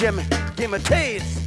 [0.00, 0.24] Jimmy,
[0.56, 1.39] give me a taste.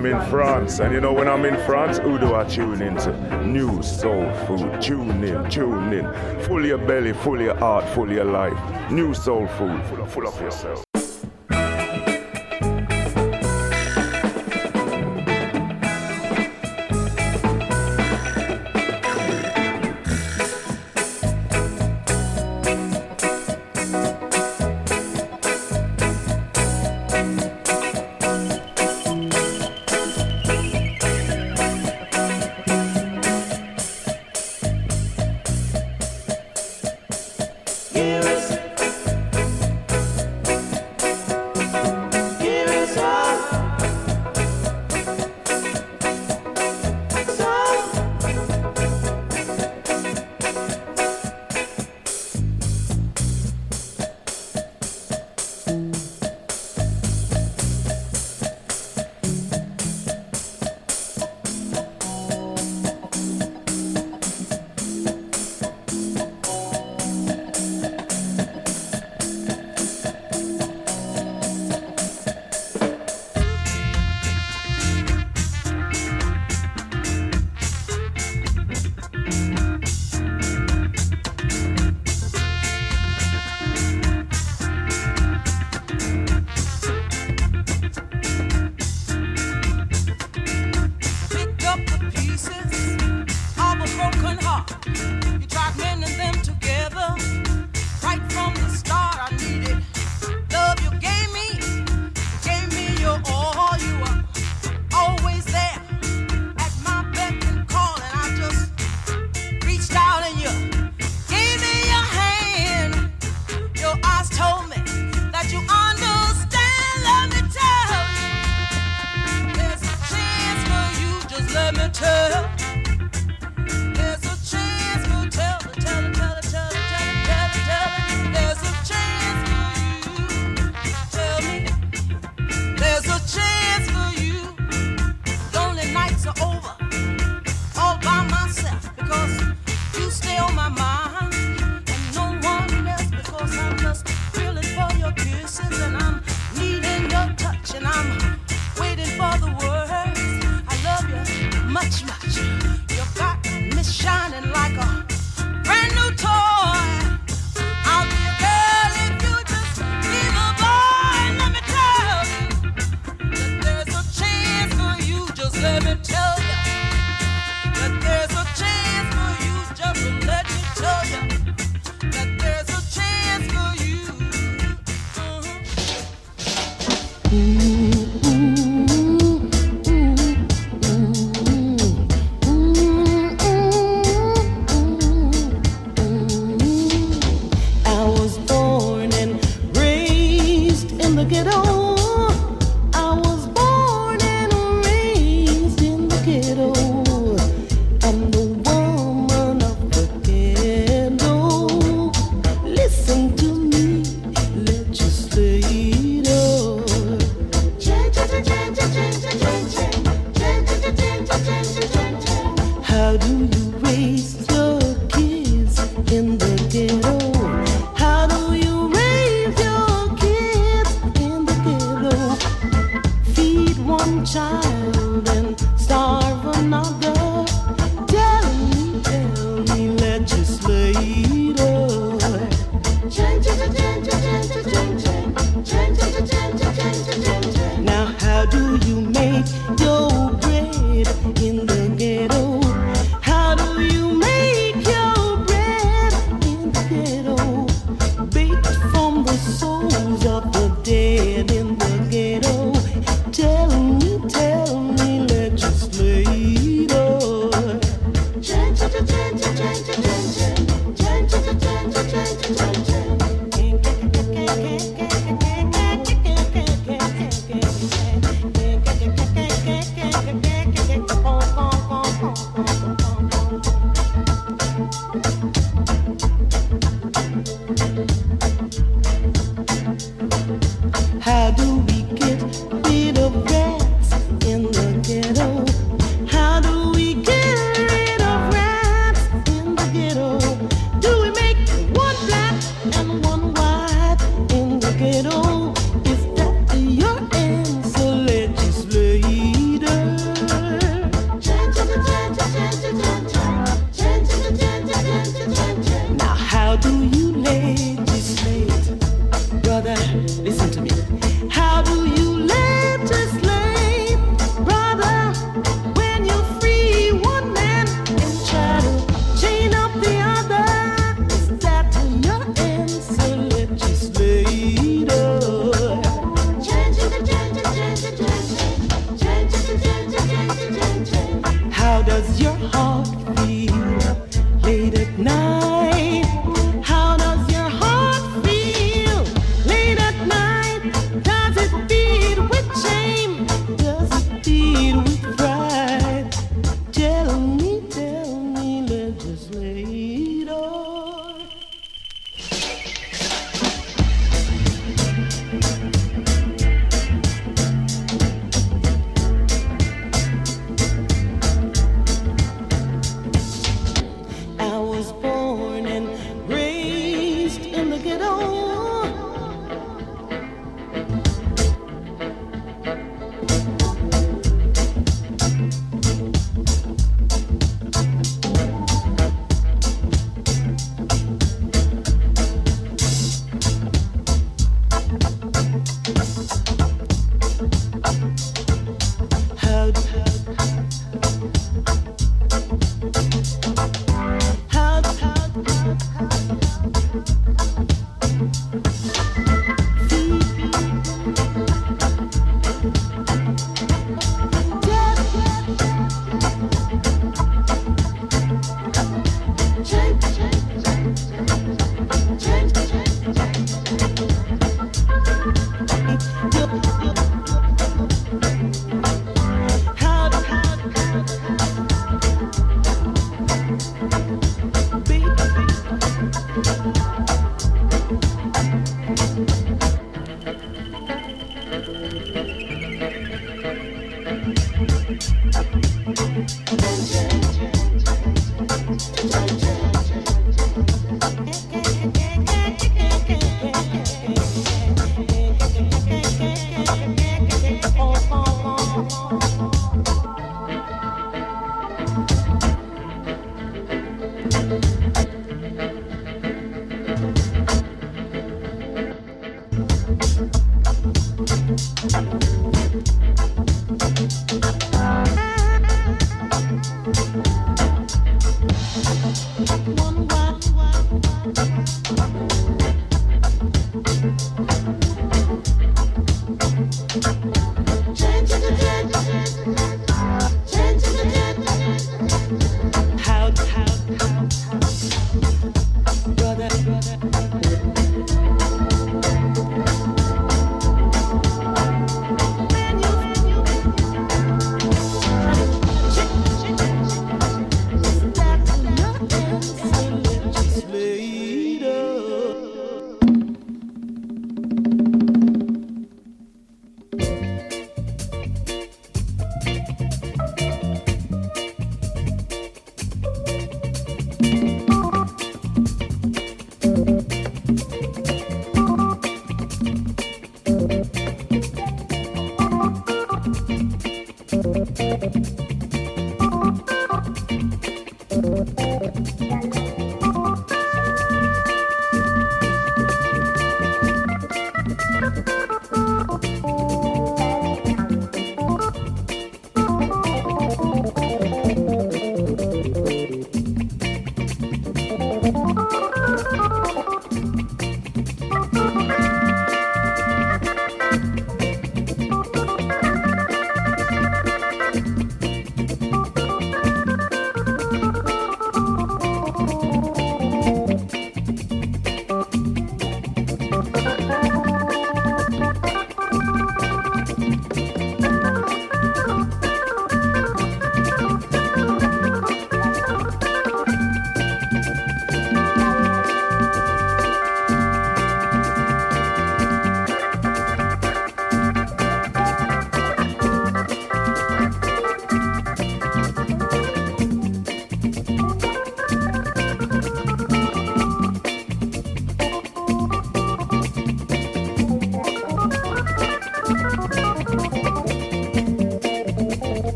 [0.00, 0.78] I'm in France.
[0.78, 3.12] And you know, when I'm in France, who do I tune into?
[3.44, 4.80] New soul food.
[4.80, 6.06] Tune in, tune in.
[6.44, 8.90] Full your belly, full your heart, full your life.
[8.90, 10.89] New soul food, full of, full of yourself.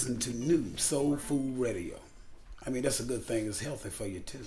[0.00, 1.96] Listen to new soul Food Radio.
[2.66, 3.46] I mean, that's a good thing.
[3.46, 4.46] It's healthy for you too.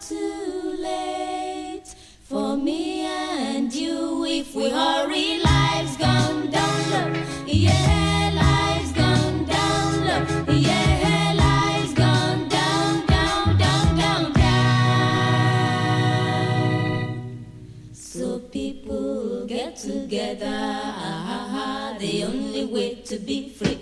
[0.00, 5.40] too late for me and you if we hurry.
[5.40, 7.12] Lives gone down low,
[7.46, 8.30] yeah.
[8.34, 11.32] Lives gone down low, yeah.
[11.36, 14.74] Lives gone down, down, down, down, down.
[17.92, 20.46] So people get together.
[20.46, 20.94] Ah,
[21.28, 23.77] ah, ah, the only way to be free.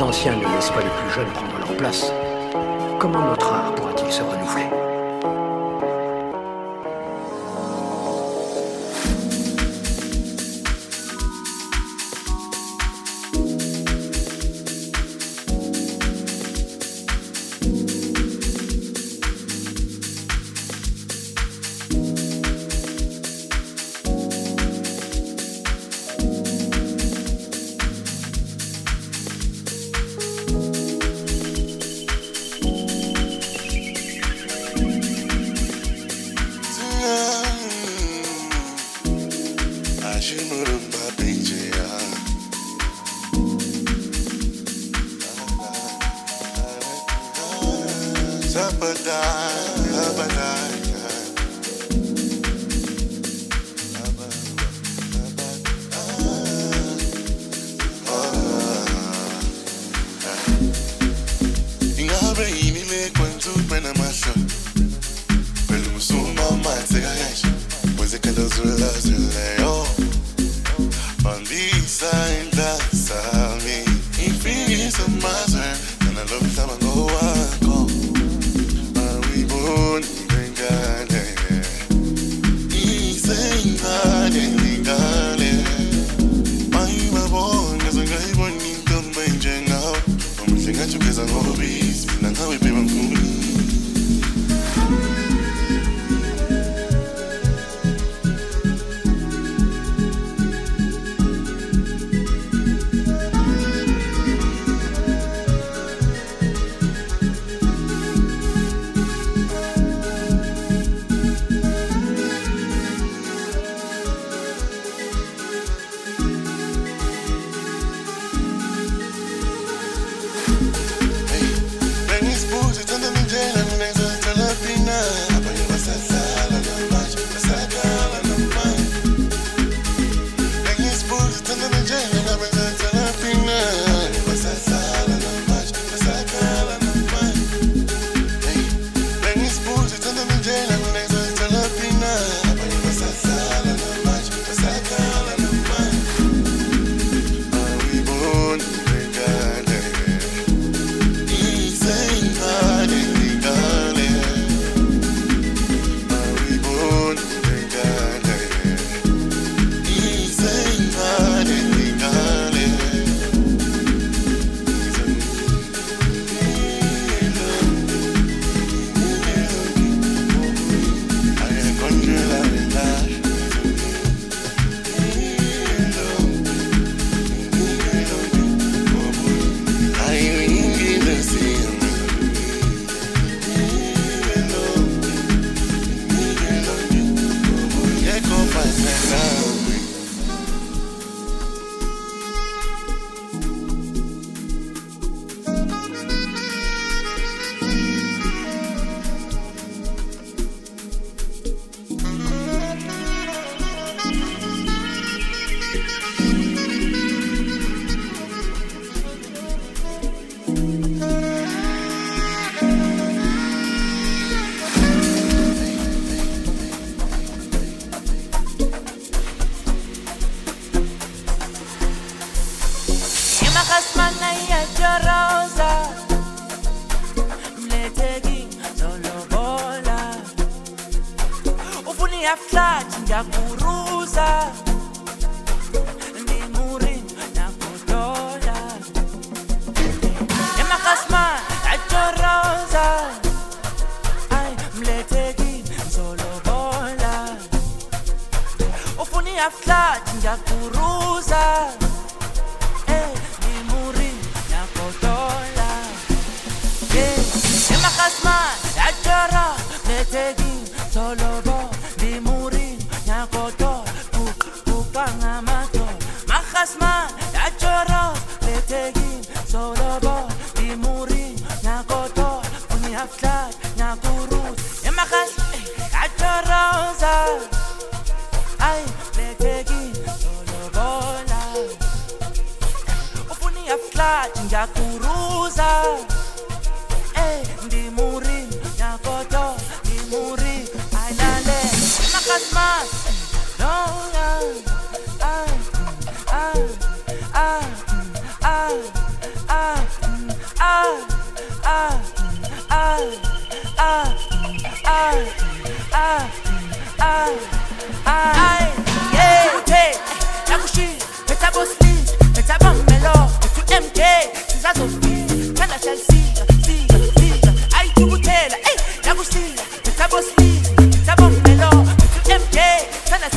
[0.00, 2.10] Les anciens ne laissent pas les plus jeunes prendre leur place,
[2.98, 3.26] comment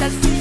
[0.04, 0.33] That's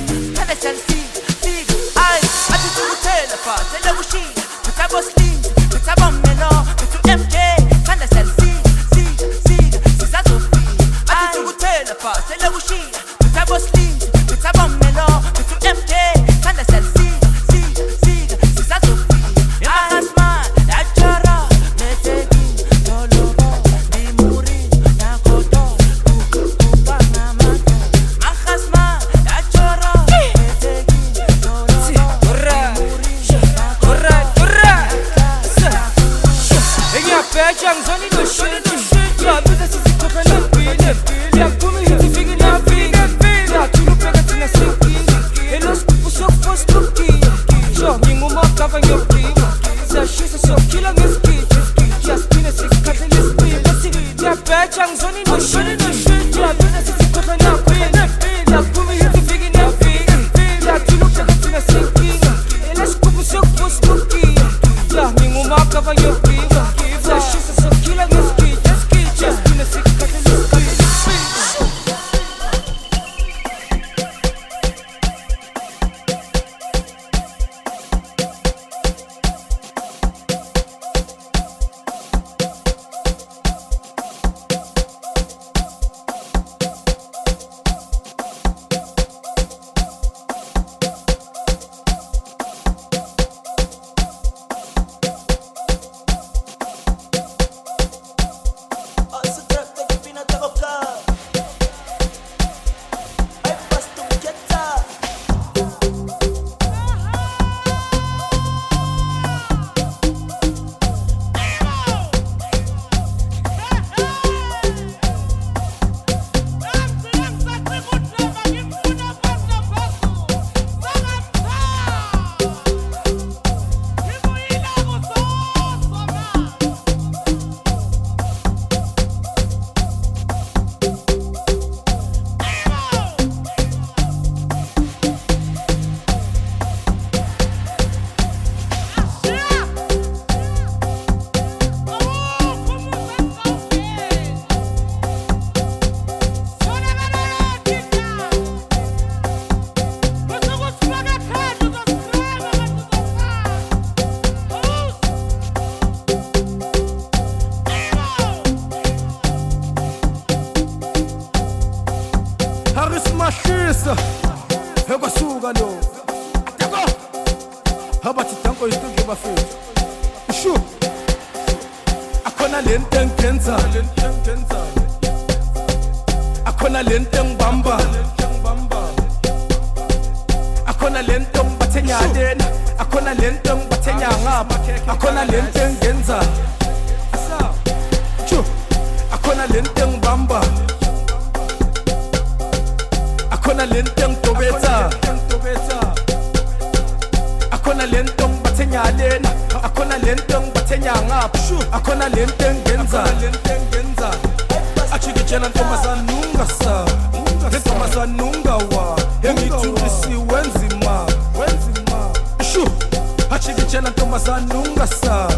[213.83, 215.29] phela ntombazana ungasa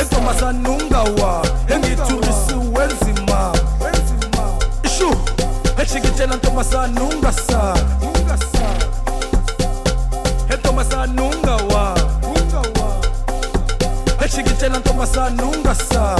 [0.00, 3.52] entombazana ungawa engithulisi wenzima
[4.98, 5.16] shu
[5.82, 6.36] eshikitshela
[7.32, 7.74] sa.
[8.02, 8.68] ungasa
[10.54, 11.98] entombazana ungawa
[14.24, 16.16] eshikitshela ntombazana ungasa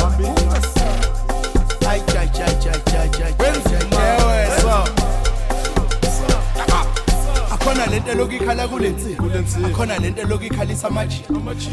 [3.39, 3.96] wenzima
[7.77, 9.17] akhona lento elokhu ikhala kulensini
[9.67, 11.25] akhona lento elokhu ikhalisa amajini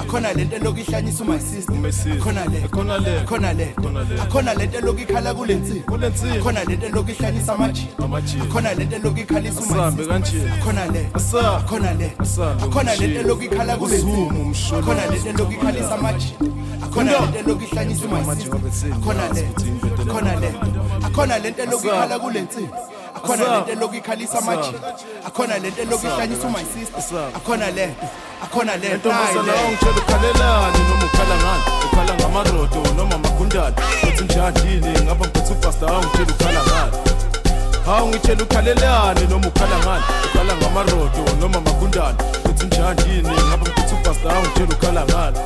[0.02, 1.76] akhona lento elokhu ihlanyisa umysister
[2.14, 3.04] akhona leakhona
[4.54, 5.84] lento elokhu ikhala kulensini
[6.40, 7.88] akhona lento elokhu ihlanisa amajini
[8.44, 10.22] akhona lento elokhu ikhalisa umysister
[12.00, 15.96] leakhona lento elokhu ikhala kulensini akhona lento elokhu ikhalisa
[16.84, 18.60] akhona lento elokhu ihlanyisa umysister
[20.42, 20.54] le
[21.06, 21.88] akhona lento elokhu
[22.20, 22.70] kulensini
[23.24, 24.74] akhona lento elokhu ikhalisa amaji
[25.28, 27.28] akhona lento elokhu ihlanyisa my sister.
[27.36, 27.96] Akhona le.
[28.44, 28.90] Akhona le.
[28.98, 31.64] Ntombazana ongitshela ukhalelani noma ukhala ngani?
[31.86, 33.76] Ukhala ngamarodo noma amagundane
[34.08, 36.98] uthi njani yini ngapha ngiphethe upastor ongitshela ukhala ngani?
[37.86, 40.04] Hawu ngitshela ukhalelani noma ukhala ngani?
[40.26, 42.18] Ukhala ngamarodo noma amagundane
[42.50, 45.38] uthi njani yini ngapha ngiphethe upastor ongitshela ukhala ngani?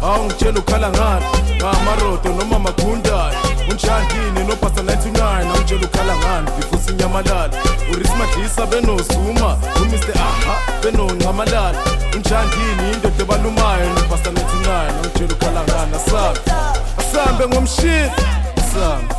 [0.00, 1.24] Hawu ngitshela ukhala ngani?
[1.56, 3.36] Ngamarodo noma amagundane
[3.70, 7.50] unjandini nopasta 99 awungitshela ukhala ngani bifusa inyamalala.
[7.92, 10.12] Urismadlisa benozuma umr.
[10.14, 11.78] Aha benoncamalala
[12.16, 16.40] unjandini indoda ebalumayo nopasta 99 awungitshela ukhala ngani asambe.
[16.98, 18.10] Asambe ngomshini.
[18.56, 19.14] Asambe.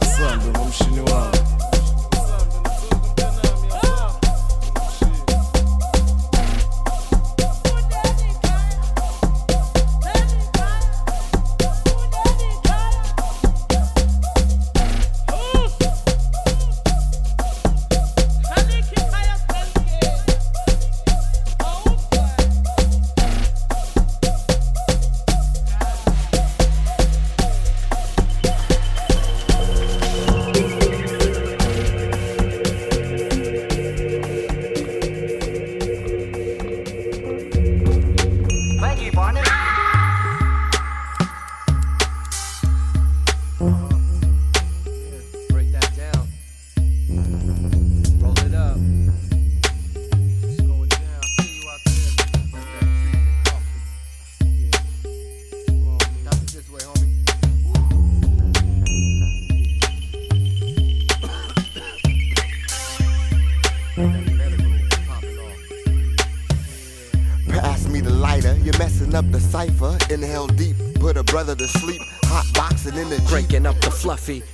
[0.00, 1.00] Asambe ngomshini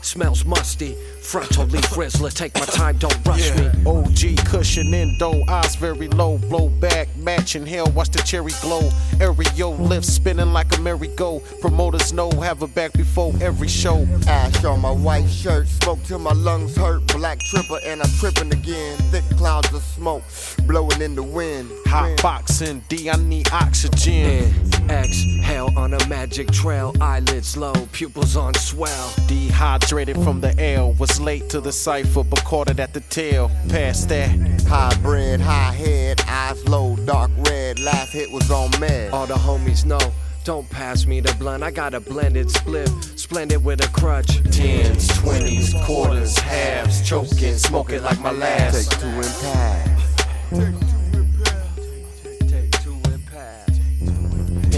[0.09, 0.97] smells musty.
[1.21, 3.67] Frontal leaf Rizzler, take my time, don't rush me.
[3.85, 8.89] OG cushion indo, eyes very low, blow back, matching hell, watch the cherry glow.
[9.21, 11.41] Aerial lift spinning like a merry-go.
[11.61, 14.07] Promoters know, have a back before every show.
[14.27, 17.07] Ash on my white shirt, smoke till my lungs hurt.
[17.09, 18.97] Black tripper and I'm tripping again.
[19.11, 20.23] Thick clouds of smoke
[20.67, 21.71] blowing in the wind.
[21.87, 24.55] Hot boxing, D, I need oxygen.
[24.91, 29.13] Exhale on a magic trail, eyelids low, pupils on swell.
[29.27, 33.51] Dehydrated from the L, was late to the cipher, but caught it at the tail.
[33.69, 34.31] Past that.
[34.67, 37.79] High bread, high head, eyes low, dark red.
[37.79, 39.13] Last hit was on med.
[39.13, 40.13] All the homies know.
[40.45, 44.43] Don't pass me the blunt, I got a blended split, splendid with a crutch.
[44.51, 48.91] Tens, twenties, quarters, halves, choking, smoking like my last.
[48.91, 50.98] Take two and pass.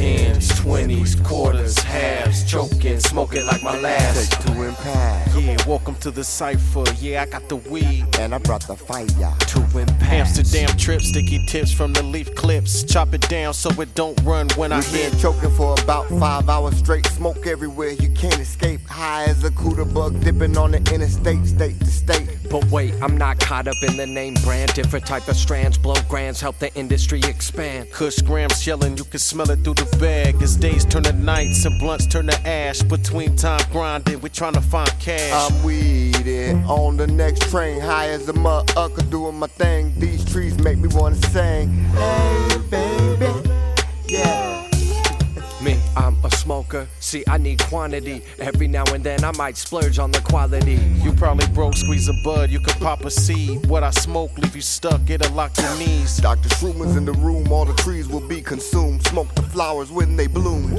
[0.01, 4.33] Tens, twenties, quarters, halves, choking, smoking like my last.
[4.33, 5.37] Take two and pass.
[5.37, 6.85] Yeah, welcome to the cipher.
[7.01, 8.07] Yeah, I got the weed.
[8.19, 9.07] And I brought the fire.
[9.41, 10.39] Two and pass.
[10.39, 12.83] Amsterdam trip, sticky tips from the leaf clips.
[12.83, 15.11] Chop it down so it don't run when I We've hit.
[15.11, 17.05] been choking for about five hours straight.
[17.05, 18.81] Smoke everywhere, you can't escape.
[18.89, 22.40] High as a cooter bug, dipping on the interstate, state to state.
[22.51, 24.75] But wait, I'm not caught up in the name brand.
[24.75, 27.93] Different type of strands, blow grands, help the industry expand.
[27.93, 30.43] Kush grams yelling, you can smell it through the bag.
[30.43, 32.83] As days turn to nights and blunts turn to ash.
[32.83, 35.31] Between time grinding, we trying to find cash.
[35.33, 39.93] I'm weeded on the next train, high as a motherfucker doing my thing.
[39.99, 41.71] These trees make me wanna sing.
[41.95, 43.49] Hey, baby,
[44.09, 44.67] yeah.
[45.63, 46.87] Me, I'm a smoker.
[47.01, 48.23] See, I need quantity.
[48.39, 50.79] Every now and then I might splurge on the quality.
[51.03, 53.67] You probably broke, squeeze a bud, you could pop a seed.
[53.67, 56.19] What I smoke, leave you stuck, it'll lock your knees.
[56.19, 56.49] Dr.
[56.51, 59.07] Schruman's in the room, all the trees will be consumed.
[59.07, 60.73] Smoke the flowers when they bloom.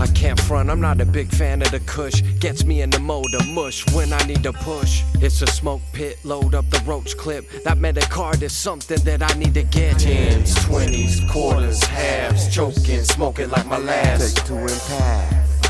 [0.00, 2.22] I can't front, I'm not a big fan of the kush.
[2.38, 5.02] Gets me in the mode of mush when I need to push.
[5.14, 7.44] It's a smoke pit, load up the roach clip.
[7.64, 9.98] That metacard is something that I need to get.
[9.98, 14.36] Tens, twenties, quarters, halves, choking, smoking like my last.
[14.36, 15.60] Take two and pass.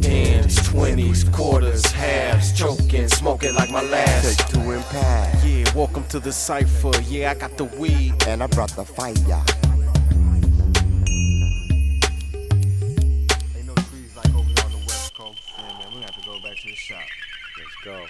[0.00, 4.38] Tens, twenties, quarters, halves, choking, smoking like my last.
[4.38, 5.44] Take two and pass.
[5.44, 6.92] Yeah, welcome to the cipher.
[7.02, 8.14] Yeah, I got the weed.
[8.26, 9.08] And I brought the fire.
[9.10, 9.26] Ain't
[13.66, 15.38] no trees like over here on the west coast.
[15.58, 17.06] Yeah, man, we have to go back to the shop.
[17.58, 18.06] Let's go.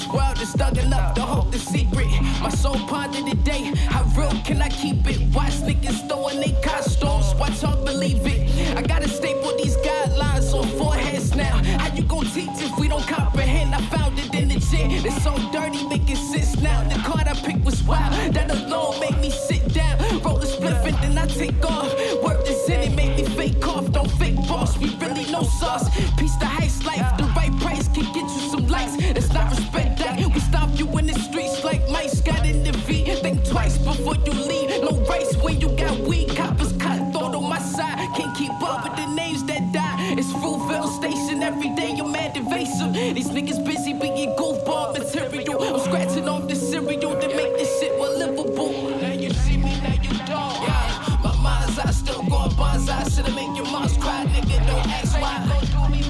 [0.00, 2.08] This world is stuck enough to hold the secret.
[2.40, 3.72] My soul ponder today.
[3.88, 5.20] How real can I keep it?
[5.34, 7.34] Watch niggas throwing they costumes.
[7.34, 8.40] Watch all believe it.
[8.76, 11.56] I gotta staple these guidelines on foreheads now.
[11.78, 13.74] How you gon' teach if we don't comprehend?
[13.74, 14.90] I found it in the gym.
[14.90, 16.82] It's so dirty, making sense now.
[16.88, 18.32] The card I picked was wild.
[18.34, 19.98] That alone made me sit down.
[20.22, 21.92] Roll a spliff and then I take off.
[22.22, 23.90] Work this in it, make me fake cough.
[23.92, 24.78] Don't fake boss.
[24.78, 25.88] we really no sauce.
[26.16, 28.29] Piece the heist life, the right price can get
[28.70, 28.94] you likes.
[28.98, 30.18] It's not respect that.
[30.18, 32.20] We stop you in the streets like mice.
[32.20, 33.04] Got in the V.
[33.04, 34.82] Think twice before you leave.
[34.82, 36.34] No rice when you got weed.
[36.36, 37.98] Coppers cut thought on my side.
[38.16, 40.14] Can't keep up with the names that die.
[40.18, 41.94] It's Fruitvale Station every day.
[41.96, 42.92] You're mad evasive.
[42.92, 45.62] These niggas busy being goofball material.
[45.62, 48.72] I'm scratching off the cereal to make this shit more livable.
[49.00, 50.62] Now you see me, now you don't.
[50.66, 53.14] Yeah, my mind's eye still going bonsai.
[53.14, 54.66] Should've make your moms cry, nigga.
[54.66, 55.46] Don't ask why.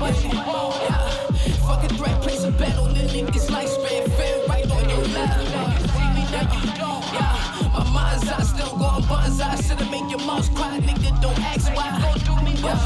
[0.00, 0.99] Yeah, yeah.
[3.12, 4.10] The niggas' lifespan.
[4.16, 5.38] Fair right on your left.
[5.38, 6.22] Me.
[6.32, 9.56] Yeah, my mind's eye still going bonsai.
[9.66, 11.20] Should've make your moms cry, nigga.
[11.20, 11.88] Don't ask why.
[12.62, 12.76] Yeah,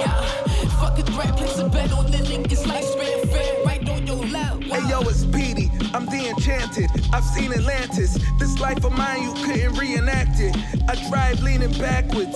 [0.00, 0.20] yeah.
[0.80, 3.28] Fuck a threat, place a bet on the niggas' lifespan.
[3.32, 4.64] Fair right on your left.
[4.64, 5.63] Hey yo, it's Petey.
[5.94, 6.90] I'm the enchanted.
[7.12, 8.18] I've seen Atlantis.
[8.40, 10.56] This life of mine, you couldn't reenact it.
[10.88, 12.34] I drive leaning backwards.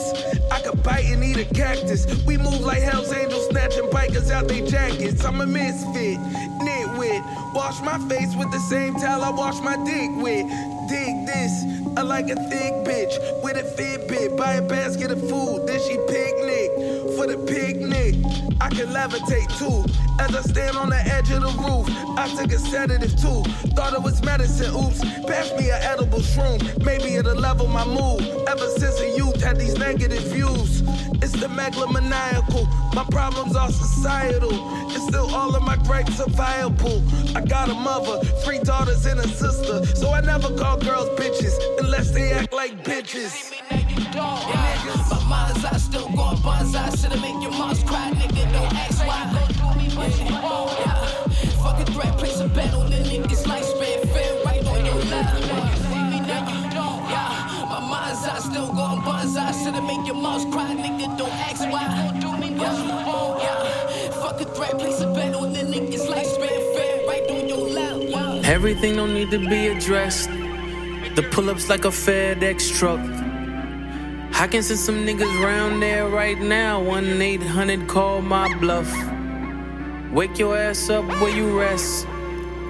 [0.53, 2.07] I could bite and eat a cactus.
[2.25, 5.25] We move like Hell's Angels, snatching bikers out their jackets.
[5.25, 6.19] I'm a misfit,
[6.63, 7.53] nitwit.
[7.53, 10.47] Wash my face with the same towel I wash my dick with.
[10.89, 11.51] Dig this.
[11.97, 14.37] I like a thick bitch with a Fitbit.
[14.37, 17.08] Buy a basket of food, then she picnic.
[17.19, 18.15] For the picnic,
[18.61, 19.83] I can levitate too.
[20.21, 23.43] As I stand on the edge of the roof, I took a sedative too.
[23.75, 25.01] Thought it was medicine, oops.
[25.27, 28.23] Pass me an edible shroom, maybe it'll level my mood.
[28.47, 30.83] Ever since a youth had these negative views.
[31.21, 34.55] It's the megalomaniacal, my problems are societal.
[34.55, 37.03] And still all of my gripes are viable.
[37.35, 39.85] I got a mother, three daughters, and a sister.
[39.97, 43.53] So I never call girls bitches unless they act like bitches.
[44.19, 46.91] Yeah, my mind's eye still going bonsai.
[47.01, 48.53] Should've make your moms cry, nigga.
[48.53, 49.31] Don't ask why.
[50.81, 50.99] Yeah,
[51.63, 54.09] fuck a threat, place a bet on the niggas' lifespan.
[54.13, 55.35] Fair right on your left.
[57.71, 58.69] My eye still
[59.07, 59.53] bonsai.
[59.65, 60.17] Should've make your
[60.53, 61.07] cry, nigga.
[61.17, 61.83] Don't ask why.
[63.41, 63.57] Yeah,
[64.03, 66.07] yeah, fuck a threat, place a bet on the niggas'.
[66.07, 68.45] Fair right on your left.
[68.47, 70.31] Everything don't need to be addressed.
[71.15, 73.01] The pull ups like a FedEx truck.
[74.41, 76.81] I can send some niggas round there right now.
[76.81, 78.89] 1 800 call my bluff.
[80.13, 82.07] Wake your ass up where you rest.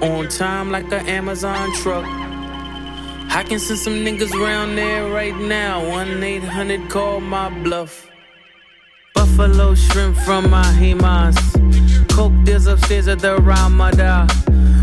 [0.01, 2.07] On time like an Amazon truck.
[2.07, 5.87] I can send some niggas round there right now.
[5.87, 8.09] 1 800 call my bluff.
[9.15, 11.37] Buffalo shrimp from my Himas.
[12.09, 14.27] Coke deals upstairs at the Ramada.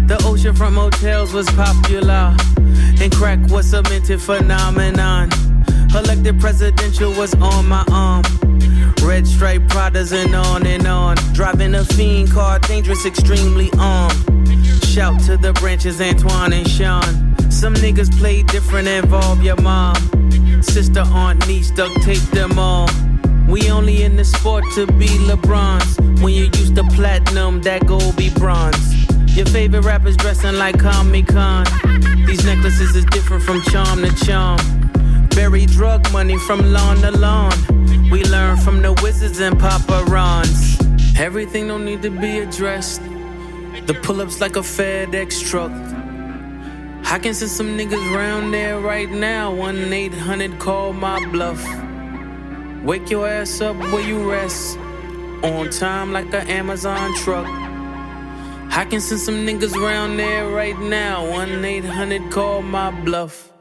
[0.06, 2.38] The oceanfront motels was popular.
[3.02, 5.32] And crack was a minted phenomenon.
[5.96, 8.24] Elected presidential was on my arm.
[9.02, 11.16] Red stripe Pradas and on and on.
[11.34, 14.14] Driving a fiend car, dangerous, extremely armed.
[14.84, 17.36] Shout to the branches, Antoine and Sean.
[17.50, 19.96] Some niggas play different, involve your mom.
[20.62, 22.90] Sister, aunt, niece, duct tape them all.
[23.48, 25.98] We only in the sport to be LeBron's.
[26.22, 29.36] When you use the platinum, that gold be bronze.
[29.36, 31.66] Your favorite rappers dressing like Comic Con.
[32.26, 34.60] These necklaces is different from charm to charm.
[35.36, 37.52] Bury drug money from lawn to lawn.
[38.10, 40.80] We learn from the wizards and paparons.
[41.20, 43.02] Everything don't need to be addressed.
[43.86, 45.74] The pull ups like a FedEx truck.
[47.12, 49.54] I can send some niggas round there right now.
[49.54, 51.62] 1 800 call my bluff.
[52.86, 54.78] Wake your ass up where you rest.
[55.44, 57.46] On time like an Amazon truck.
[58.72, 61.30] I can send some niggas round there right now.
[61.30, 63.52] 1 800 call my bluff.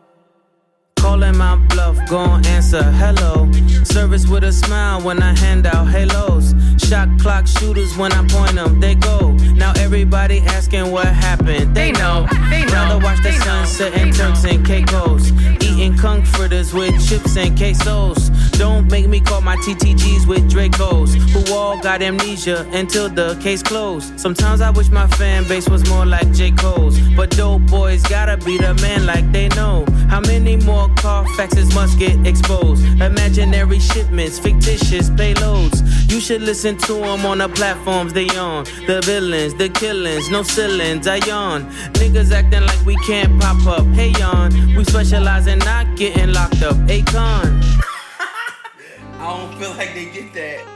[1.05, 3.53] Calling my bluff, gon' answer hello.
[3.85, 6.55] Service with a smile when I hand out halos.
[6.79, 9.33] Shot clock shooters when I point them, they go.
[9.55, 11.75] Now everybody asking what happened.
[11.77, 12.73] They know, they know.
[12.73, 15.31] Rather watch the sunset and Turks and Caicos.
[15.63, 18.31] Eating comforters with chips and quesos.
[18.53, 23.63] Don't make me call my TTGs with Dracos, who all got amnesia until the case
[23.63, 24.19] closed.
[24.19, 26.53] Sometimes I wish my fan base was more like J.
[26.53, 29.85] Cole's, but dope boys gotta be the man like they know.
[30.09, 32.85] How many more Carfaxes must get exposed?
[33.01, 35.83] Imaginary shipments, fictitious payloads.
[36.11, 38.65] You should listen to them on the platforms they on.
[38.87, 41.65] The villains, the killings, no ceilings, I yawn.
[41.95, 43.87] Niggas acting like we can't pop up.
[43.95, 44.53] Hey, yawn.
[44.77, 46.77] We specialize in not getting locked up.
[46.87, 47.63] Akon.
[49.19, 50.75] I don't feel like they get that.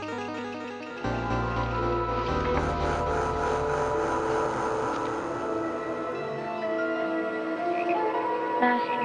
[8.59, 8.98] Master,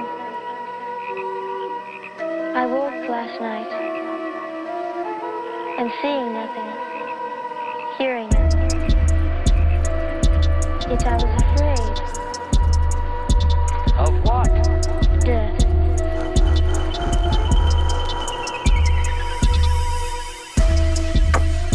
[2.55, 3.67] I woke last night
[5.77, 6.71] and seeing nothing,
[7.97, 8.71] hearing nothing.
[10.89, 11.99] Yet I was afraid.
[13.99, 14.47] Of what?
[15.19, 15.65] Death.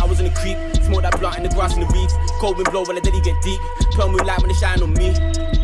[0.01, 2.15] I was in a creep, smoked that blunt in the grass in the reeds.
[2.41, 3.61] Cold wind blow when the daddy get deep.
[3.93, 5.60] Pearl moonlight when they shine on me.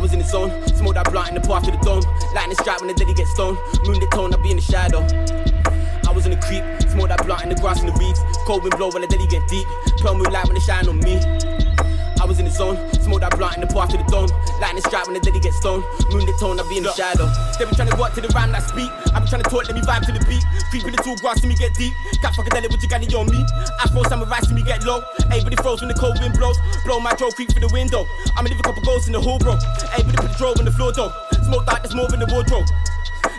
[0.00, 2.00] I was in the zone, smoke that blunt in the path to the dome.
[2.34, 3.58] Lightning strike when the daddy get stoned.
[3.84, 5.04] Moonlit tone, I be in the shadow.
[6.08, 8.18] I was in the creep, smoke that blunt in the grass in the reeds.
[8.46, 9.66] Cold wind blow when the daddy get deep.
[10.00, 11.59] Pearl moonlight when they shine on me.
[12.20, 14.28] I was in the zone, smoke that blunt in the path to the dome.
[14.60, 15.80] Lightning strike when the daddy get stoned.
[16.12, 17.24] Moonlit tone, I be in the shadow.
[17.56, 18.92] They be trying to walk to the rhyme that speak.
[19.16, 20.44] I be trying to talk, let me vibe to the beat.
[20.68, 21.96] Creep in the tall grass, see me get deep.
[22.20, 23.40] Cat fucking with you got on me.
[23.80, 25.00] Afro samurai, see me get low.
[25.32, 26.60] Everybody froze when the cold wind blows.
[26.84, 28.04] Blow my jaw, creep through the window.
[28.36, 29.56] I'ma leave a couple ghosts in the hall, bro.
[29.96, 31.08] Everybody put the drove on the floor, though.
[31.48, 32.68] Smoke dark, there's more in the wardrobe.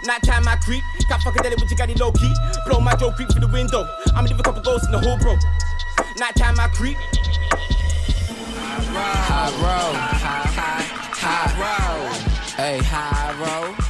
[0.09, 2.33] Nighttime I creep, cat fucking with you got it low key.
[2.65, 3.85] Blow my jaw, creep through the window.
[4.17, 5.37] I'ma leave a couple ghosts in the hall, bro.
[6.17, 6.97] Nighttime I creep.
[8.93, 10.83] High road, high, high,
[11.23, 12.17] high road.
[12.57, 13.80] Hey, high road.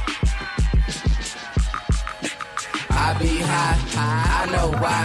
[3.04, 5.02] I be high, I know why.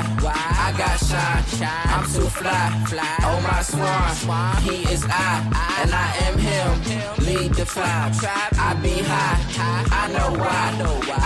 [0.67, 1.37] I got shine.
[1.93, 3.15] I'm too fly, fly.
[3.23, 5.41] Oh my swan, he is I,
[5.81, 7.25] and I am him.
[7.25, 8.13] Lead the tribe,
[8.59, 9.39] I be high,
[9.91, 10.57] I know why.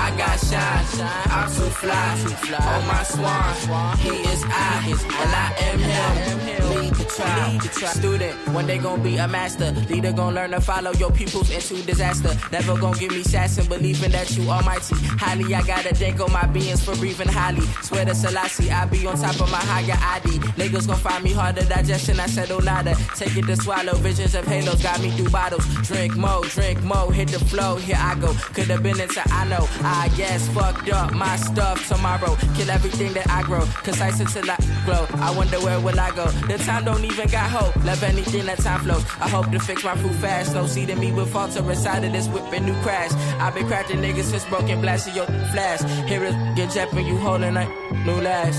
[0.06, 0.86] I got shine,
[1.30, 2.16] I'm too fly,
[2.54, 4.86] Oh my swan, he is I,
[5.22, 6.72] and I am him.
[6.72, 8.36] Lead the tribe, student.
[8.54, 9.72] One day gon' be a master.
[9.90, 12.34] Leader gon' learn to follow your pupils into disaster.
[12.52, 14.96] Never gon' give me sass and believing that you almighty.
[14.96, 17.62] Highly, I gotta thank all my for breathing highly.
[17.82, 20.30] Swear to Selassie, I be on top of my higher ID.
[20.60, 22.20] Niggas gon' find me harder digestion.
[22.20, 22.96] I said, oh nada.
[23.16, 23.96] Take it to swallow.
[23.96, 25.66] Visions of halos got me through bottles.
[25.84, 27.76] Drink more, drink more, hit the flow.
[27.76, 28.34] Here I go.
[28.54, 29.68] Could have been into I know.
[29.82, 32.36] I guess fucked up my stuff tomorrow.
[32.56, 33.66] Kill everything that I grow.
[33.84, 35.08] Concise until I glow.
[35.20, 36.28] I wonder where will I go.
[36.48, 37.76] The time don't even got hope.
[37.84, 39.04] Love anything that time flows.
[39.20, 40.54] I hope to fix my food fast.
[40.54, 43.12] No seeding me with falter inside of this whipping new crash.
[43.40, 45.82] I've been cracking niggas since broken blasting your flash.
[46.08, 47.66] Here is get when you holding a
[48.06, 48.56] new lash.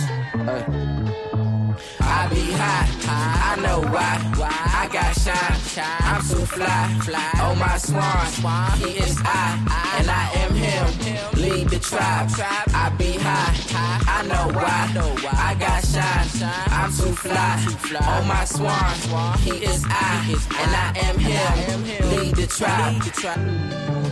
[2.00, 4.18] I be high, I know why.
[4.40, 7.00] I got shine, I'm too fly.
[7.40, 9.58] Oh my swan, he is I,
[9.98, 10.86] and I am him.
[11.40, 12.30] Lead the tribe,
[12.74, 13.54] I be high,
[14.06, 14.90] I know why.
[15.32, 16.28] I got shine,
[16.70, 17.64] I'm too fly.
[18.02, 22.10] Oh my swan, he is I, and I am him.
[22.10, 24.11] Lead the tribe.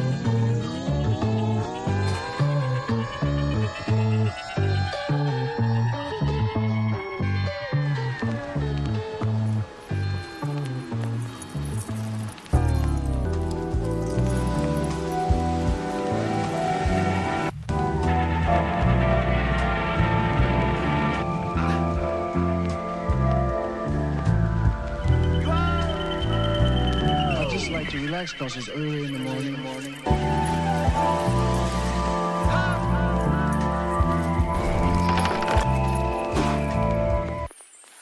[28.11, 29.53] Relax because early in the morning.
[29.63, 29.95] morning.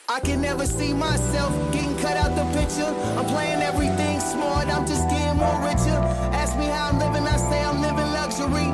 [0.09, 2.91] I can never see myself getting cut out the picture.
[3.19, 5.99] I'm playing everything smart, I'm just getting more richer.
[6.41, 8.69] Ask me how I'm living, I say I'm living luxury.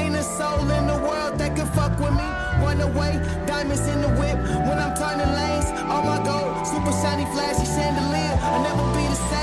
[0.00, 2.28] Ain't a soul in the world that can fuck with me.
[2.64, 3.12] Run away,
[3.46, 4.38] diamonds in the whip.
[4.66, 8.38] When I'm turning lanes, all my gold, super shiny, flashy chandelier.
[8.40, 9.33] I'll never be the same.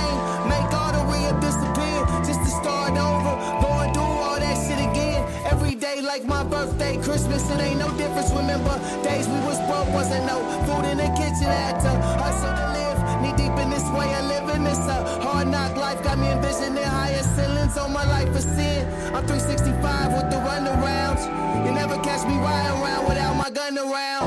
[2.62, 3.34] Start over.
[3.62, 5.20] Go and do all that shit again.
[5.52, 8.30] Every day like my birthday, Christmas, it ain't no difference.
[8.32, 11.50] Remember days we was broke, wasn't no food in the kitchen.
[11.50, 11.92] I had to
[12.22, 12.98] hustle to live.
[13.22, 14.64] Knee deep in this way of living.
[14.66, 16.04] It's a hard knock life.
[16.04, 18.86] Got me envisioning higher ceilings on my life of sin.
[19.16, 21.24] I'm 365 with the runarounds.
[21.66, 24.26] You never catch me riding around without my gun around.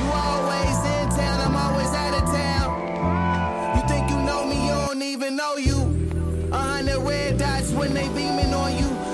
[0.00, 2.68] You always in town, I'm always out of town.
[3.76, 5.71] You think you know me, you don't even know you.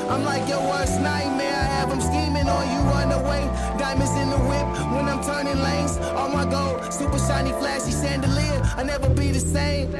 [0.09, 1.53] I'm like your worst nightmare.
[1.53, 2.79] I have them scheming on you.
[2.91, 3.45] Run away,
[3.79, 5.99] diamonds in the whip when I'm turning lanes.
[6.17, 8.63] All my gold, super shiny, flashy chandelier.
[8.77, 9.95] I never be the same.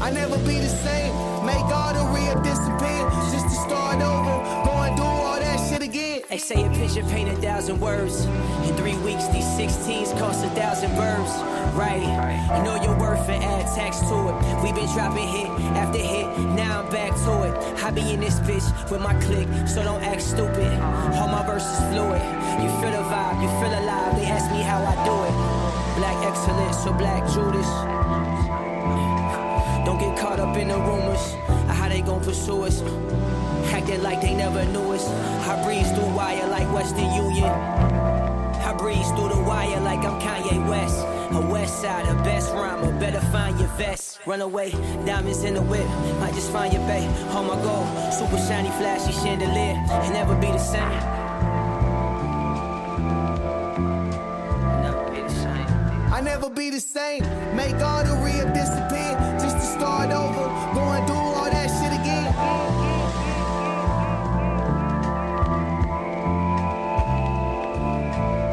[0.00, 1.12] I never be the same.
[1.44, 3.02] Make all the real disappear
[3.32, 4.47] just to start over.
[6.28, 8.26] They say a picture paint a thousand words.
[8.68, 11.32] In three weeks, these 16s cost a thousand verbs.
[11.72, 14.62] Right, you know your worth and add tax to it.
[14.62, 17.82] We been dropping hit after hit, now I'm back to it.
[17.82, 20.68] I be in this bitch with my click, so don't act stupid.
[21.16, 22.20] All my verses fluid.
[22.60, 24.16] You feel the vibe, you feel alive.
[24.16, 25.34] They ask me how I do it.
[25.96, 27.68] Black excellence, so black Judas.
[29.98, 31.32] Don't get caught up in the rumors
[31.74, 32.82] how they gon' pursue us.
[33.72, 35.04] Acting like they never knew us.
[35.48, 37.50] I breeze through wire like Western Union.
[37.50, 40.98] I breeze through the wire like I'm Kanye West.
[41.32, 44.20] A west side, a best rhymer, better find your vest.
[44.24, 44.70] Run away,
[45.04, 45.86] diamonds in the whip,
[46.20, 47.04] might just find your bay.
[47.30, 51.28] On my god, super shiny, flashy chandelier, and never be the same.
[56.10, 57.22] I never be the same.
[57.54, 59.07] Make all the real disappear
[59.88, 60.46] start over.
[60.74, 62.28] Go and do all that shit again.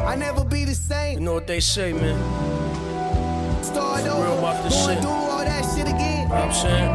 [0.08, 1.18] I never be the same.
[1.18, 2.18] You know what they say, man.
[3.62, 4.22] Start over.
[4.22, 4.96] real about this Go shit.
[4.96, 6.22] and do all that shit again.
[6.22, 6.90] You know what I'm saying?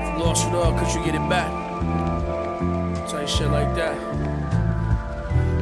[0.00, 1.50] If you lost it all, could you get it back?
[3.08, 3.96] Type shit like that.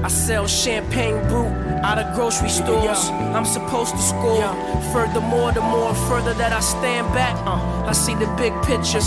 [0.05, 1.53] I sell champagne brute
[1.83, 3.09] out of grocery stores.
[3.37, 4.55] I'm supposed to score.
[4.93, 8.99] Furthermore, the more further that I stand back, uh, I see the big picture.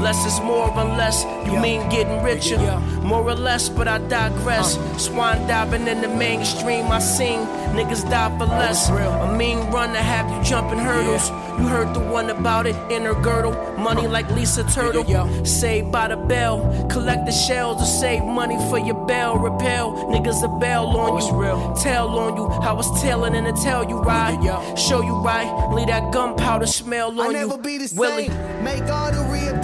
[0.00, 2.56] Less is more unless you mean getting richer.
[2.56, 2.80] Yeah.
[3.02, 4.78] More or less, but I digress.
[4.96, 7.40] Swan diving in the mainstream, I sing.
[7.76, 8.88] Niggas die for less.
[8.88, 11.28] A mean run to have you jumping hurdles.
[11.58, 13.54] You heard the one about it, inner girdle.
[13.76, 15.04] Money like Lisa Turtle.
[15.44, 16.56] Saved by the bell.
[16.88, 19.36] Collect the shells to save money for your bell.
[19.36, 19.86] Repel.
[20.12, 21.82] Niggas a bell on oh, you.
[21.82, 22.46] Tell on you.
[22.70, 24.38] I was tailing and to tell you right.
[24.78, 25.50] Show you right.
[25.74, 27.46] Leave that gunpowder smell on I you.
[27.46, 28.28] never be the Willie.
[28.28, 28.64] same.
[28.64, 29.54] Make all the real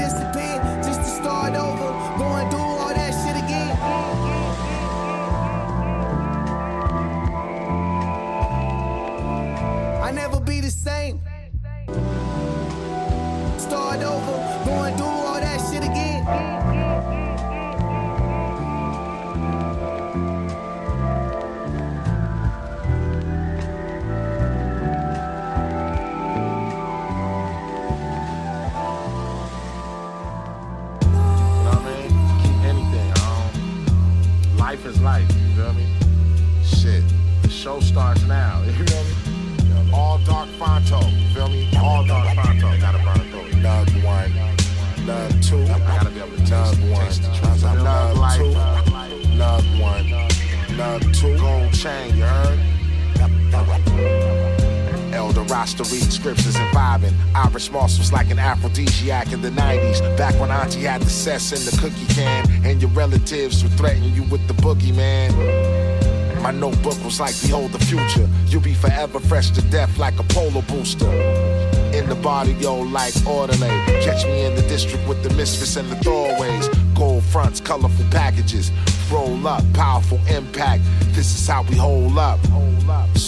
[35.09, 35.31] life.
[35.41, 35.87] You feel me?
[36.63, 37.05] Shit.
[37.43, 38.63] The show starts now.
[38.67, 39.93] You feel me?
[39.99, 41.01] All dark Fonto.
[41.21, 41.61] You feel me?
[41.83, 42.69] All dark Fonto.
[42.85, 43.49] Gotta burn through.
[43.65, 44.33] Nug one,
[45.09, 47.63] nug two, I gotta be able to taste, nug one, taste the truth.
[47.87, 48.39] nug life.
[48.39, 48.53] two,
[49.41, 50.07] nug one,
[50.79, 51.35] nug two.
[51.39, 52.59] Gold chain, you heard?
[55.49, 57.15] Roster read scriptures and vibing.
[57.35, 60.17] Irish moss was like an aphrodisiac in the 90s.
[60.17, 64.05] Back when Auntie had the cess in the cookie can, and your relatives would threaten
[64.15, 65.33] you with the boogeyman.
[66.43, 68.29] My notebook was like, behold the future.
[68.47, 71.11] You'll be forever fresh to death like a polo booster.
[71.93, 73.69] In the body, yo, like orderly.
[74.05, 76.69] Catch me in the district with the misfits and the throwaways.
[76.95, 78.71] Gold fronts, colorful packages.
[79.11, 80.83] Roll up, powerful impact.
[81.13, 82.39] This is how we hold up.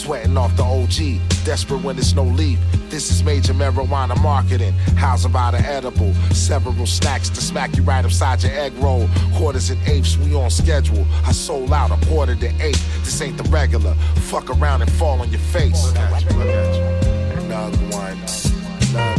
[0.00, 2.58] Sweating off the OG, desperate when there's no leaf.
[2.88, 4.72] This is major marijuana marketing.
[4.96, 6.14] How's about an edible?
[6.32, 9.10] Several snacks to smack you right upside your egg roll.
[9.34, 11.06] Quarters and eighths, we on schedule.
[11.26, 12.80] I sold out a quarter to eight.
[13.04, 13.92] This ain't the regular.
[14.30, 15.84] Fuck around and fall on your face.
[15.84, 16.32] Look one, nug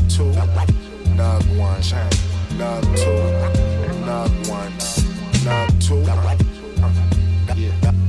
[0.09, 0.31] two,
[1.13, 1.77] nug one,
[2.57, 3.53] nug two,
[4.07, 4.73] nug one,
[5.45, 6.01] nug two.
[6.01, 7.45] Nug one,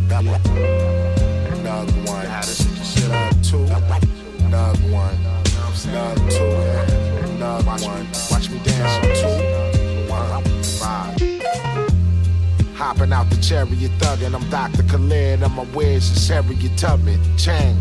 [0.06, 2.61] nug
[3.52, 3.58] two,
[4.48, 5.14] nug one,
[5.92, 6.52] nug two,
[7.36, 8.06] nug one.
[8.30, 9.20] Watch me dance.
[9.20, 11.20] Two, one, five.
[12.74, 14.82] Hopping out the chariot thuggin', I'm Dr.
[14.84, 17.20] Khaled, and my wiz is Harriet Tubman.
[17.36, 17.76] Chang,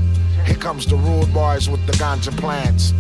[0.46, 2.94] here comes the rude boys with the ganja plants.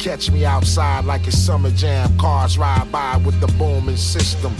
[0.00, 2.18] Catch me outside like it's summer jam.
[2.18, 4.52] Cars ride by with the booming system.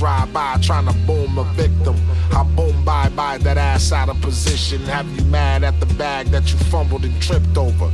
[0.00, 1.94] Ride by trying to boom a victim.
[2.32, 4.80] I boom bye bye that ass out of position.
[4.82, 7.90] Have you mad at the bag that you fumbled and tripped over?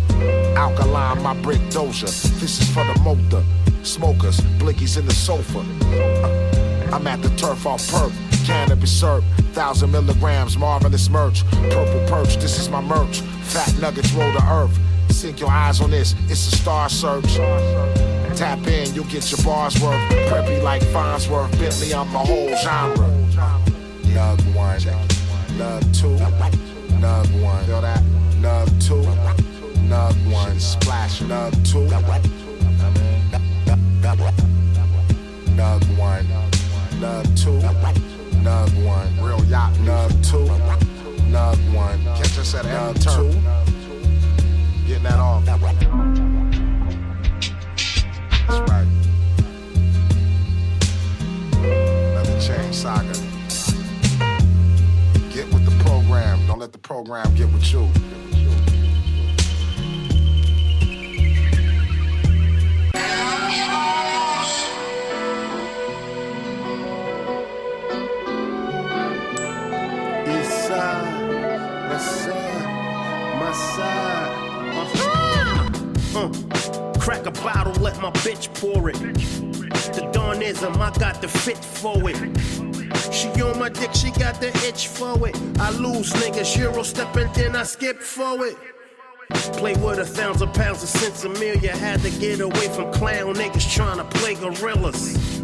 [0.56, 2.06] Alkaline, my brick doja.
[2.40, 3.44] This is for the motor.
[3.82, 5.58] Smokers, blickies in the sofa.
[5.58, 8.12] Uh, I'm at the turf off perk.
[8.44, 11.44] Cannabis syrup, thousand milligrams, marvelous merch.
[11.50, 13.20] Purple perch, this is my merch.
[13.42, 14.78] Fat nuggets roll to earth.
[15.10, 17.38] Sink your eyes on this, it's a star search.
[18.38, 19.98] Tap in, you'll get your bars worth.
[20.30, 23.08] Preppy like Farnsworth, Bentley, I'm the whole genre.
[24.14, 24.78] Nug one,
[25.58, 26.14] nug two,
[27.00, 27.64] nug one.
[27.64, 28.00] Feel that?
[28.40, 29.02] Nug two,
[29.88, 30.60] nug one.
[30.60, 31.20] Splash.
[31.22, 32.06] Nug two, nug
[35.98, 36.24] one,
[37.00, 37.58] nug two,
[38.38, 39.20] nug one.
[39.20, 39.72] Real yacht.
[39.78, 40.46] Nug two,
[41.32, 42.00] nug one.
[42.14, 42.64] Catch us at
[43.00, 43.32] turn.
[43.32, 43.40] two.
[44.86, 46.27] Getting that off.
[48.48, 48.86] That's right.
[51.52, 53.12] Another chain saga.
[55.32, 56.46] Get with the program.
[56.46, 57.88] Don't let the program get with you.
[70.68, 72.64] Side, west side,
[73.40, 74.32] my side.
[76.14, 76.28] Uh,
[77.08, 78.98] crack a bottle, let my bitch pour it.
[78.98, 82.16] The Danism, I got the fit for it.
[83.10, 85.34] She on my dick, she got the itch for it.
[85.58, 88.58] I lose niggas, Euro step and then I skip for it.
[89.54, 91.70] Play with a thousand pounds of sensimilla.
[91.70, 95.40] Had to get away from clown niggas trying to play gorillas.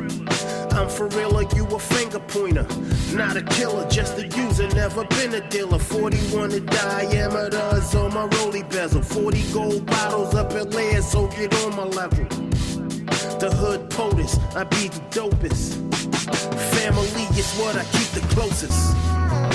[0.74, 2.66] I'm for real, like you a finger pointer.
[3.14, 5.78] Not a killer, just a user, never been a dealer.
[5.78, 9.02] 41 in diameters on my rolly bezel.
[9.02, 12.24] 40 gold bottles up in layers, so get on my level.
[13.38, 15.74] The hood POTUS, I be the dopest.
[16.74, 19.53] Family is what I keep the closest.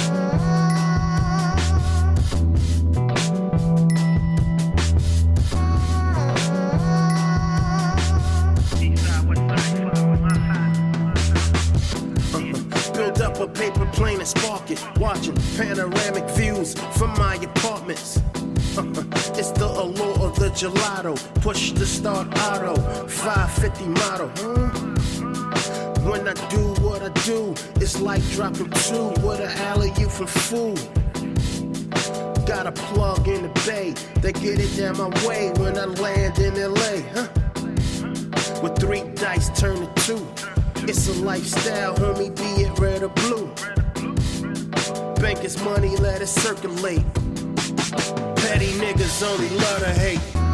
[13.39, 14.83] A paper plane and spark it.
[14.97, 18.17] Watching panoramic views from my apartments.
[19.39, 21.15] it's the allure of the gelato.
[21.41, 22.75] Push the start auto.
[23.07, 24.27] 550 model.
[26.09, 30.27] When I do what I do, it's like dropping two with an alley you from
[30.27, 30.75] fool.
[32.45, 36.39] Got a plug in the bay They get it down my way when I land
[36.39, 37.03] in LA.
[37.13, 37.27] Huh?
[38.61, 40.58] With three dice turn to two.
[40.89, 43.45] It's a lifestyle, homie, be it red or blue.
[45.21, 47.05] Bank is money, let it circulate.
[48.35, 50.48] Petty niggas only love to hate.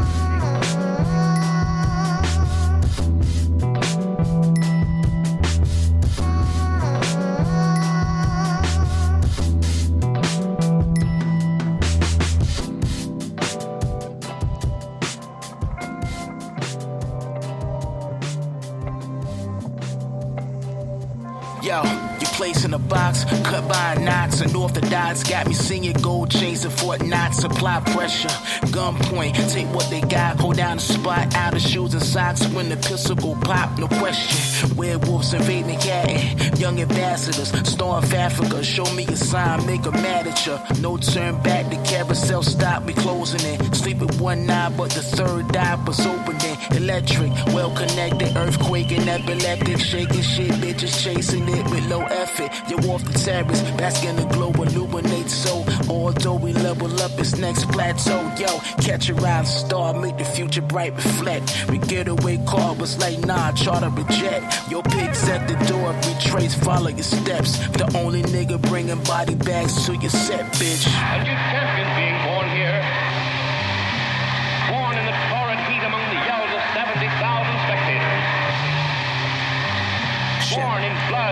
[22.35, 25.23] Place in a box, cut by knots, and off the dots.
[25.23, 27.37] Got me singing gold chains and Fort Knox.
[27.37, 28.35] Supply pressure,
[28.75, 29.33] gunpoint.
[29.51, 31.33] Take what they got, hold down the spot.
[31.35, 34.77] Out of shoes and socks when the pistol go pop, no question.
[34.77, 37.49] Werewolves invading Canton, young ambassadors.
[37.67, 40.59] Storm Africa, show me a sign, make a mad at ya.
[40.81, 43.75] No turn back, the carousel stop, we closing it.
[43.75, 46.54] Sleep with one eye, but the third eye was opening.
[46.71, 52.51] Electric, well connected, earthquake and epileptic, shaking shit, bitches chasing it with low effort.
[52.69, 55.65] You're off the terrace, bask in the glow, illuminate so.
[55.89, 58.21] Although we level up, it's next plateau.
[58.37, 61.69] Yo, catch a rising star, make the future bright reflect.
[61.69, 64.69] We get away car was like nah, charter reject.
[64.69, 67.57] Your pigs at the door, retrace, follow your steps.
[67.69, 72.14] The only nigga bringing body bags to your set, bitch.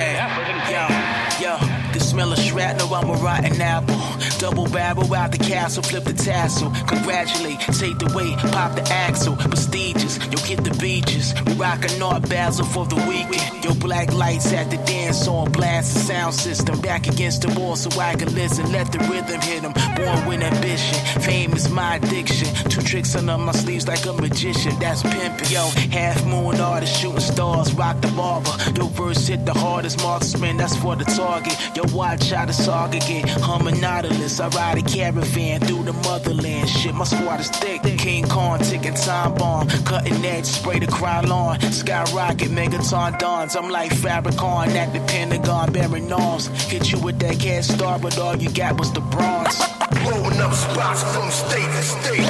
[0.03, 1.41] And pain.
[1.41, 1.57] Yo,
[1.93, 3.95] the smell of shrapnel, I'm a rotten apple.
[4.37, 6.71] Double barrel out the castle, flip the tassel.
[6.87, 9.35] Congratulate, take the weight, pop the axle.
[9.35, 11.33] Prestigious, yo, hit the beaches.
[11.45, 13.63] We rockin' North Basel for the weekend.
[13.63, 16.79] Yo, black lights at the dance on, blast the sound system.
[16.81, 18.71] Back against the wall so I can listen.
[18.71, 19.73] Let the rhythm hit hit 'em.
[19.95, 22.47] Born with ambition, fame is my addiction.
[22.69, 25.51] Two tricks under my sleeves like a magician, that's pimpin'.
[25.51, 28.51] Yo, half moon artist, shooting stars, rock the barber.
[28.75, 31.57] Yo, verse hit the hardest marksman, that's for the target.
[31.75, 34.39] Yo, watch how the saga get nautilus.
[34.39, 36.69] I ride a caravan through the motherland.
[36.69, 37.81] Shit, my squad is thick.
[37.97, 39.67] King Kong, ticking time bomb.
[39.85, 41.59] Cutting edge, spray the crowd on.
[41.61, 43.55] Skyrocket, megaton dawns.
[43.55, 46.47] I'm like Farrakhan at the Pentagon, bearing arms.
[46.71, 49.55] Hit you with that cash star, but all you got was the bronze.
[50.03, 52.27] Blowing up spots from state to state.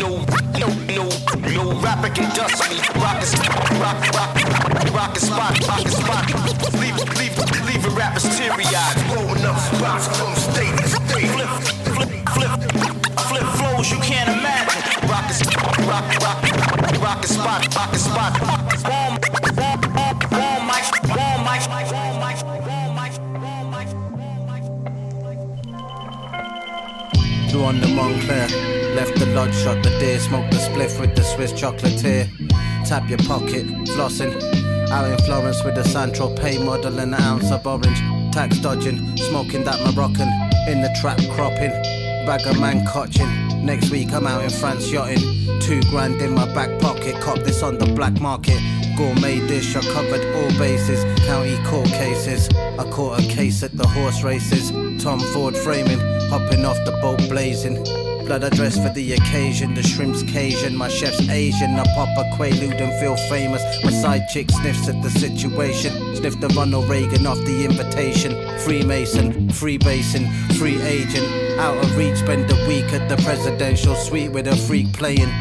[0.00, 0.24] No,
[0.60, 1.04] no, no,
[1.56, 2.76] no rapper can dust me.
[3.00, 3.32] Rock is
[3.80, 4.32] rock, rock,
[4.92, 6.26] rock is spot, rock is spot.
[6.80, 7.36] Leave, leave,
[7.66, 9.09] leaving rappers teary eyed.
[10.00, 11.28] Spots from state to state.
[11.28, 11.48] Flip,
[11.92, 12.52] flip, flip,
[13.28, 14.82] flip flows you can't imagine.
[15.10, 15.40] Rock is
[15.86, 16.40] rock, rock,
[17.02, 18.32] rock is spot, rock is spot.
[18.88, 19.18] Warm,
[19.58, 21.62] warm, warm, warm mic, warm mic,
[27.54, 28.48] warm the Montclair.
[28.94, 30.18] Left the lodge, shot the deer.
[30.18, 32.26] Smoked the spliff with the Swiss chocolatier.
[32.86, 34.69] Tap your pocket, flossing.
[34.90, 38.00] Out in Florence with the San Tropez model and an ounce of orange.
[38.32, 40.28] Tax dodging, smoking that Moroccan.
[40.66, 41.70] In the trap cropping.
[42.26, 43.30] Bag of man cotching.
[43.64, 45.60] Next week I'm out in France yachting.
[45.60, 47.14] Two grand in my back pocket.
[47.20, 48.58] Cop this on the black market.
[48.96, 51.04] Gourmet dish, I covered all bases.
[51.24, 52.48] County court cases.
[52.56, 54.72] I caught a case at the horse races.
[55.00, 57.76] Tom Ford framing, hopping off the boat blazing.
[58.30, 61.70] Blood I dress for the occasion, the shrimp's Cajun, my chef's Asian.
[61.70, 63.60] I pop a quaalude and feel famous.
[63.82, 66.14] My side chick sniffs at the situation.
[66.14, 68.30] Sniff the Ronald Reagan off the invitation.
[68.60, 71.26] Freemason, free basin, free agent.
[71.58, 75.32] Out of reach, spend a week at the presidential suite with a freak playing.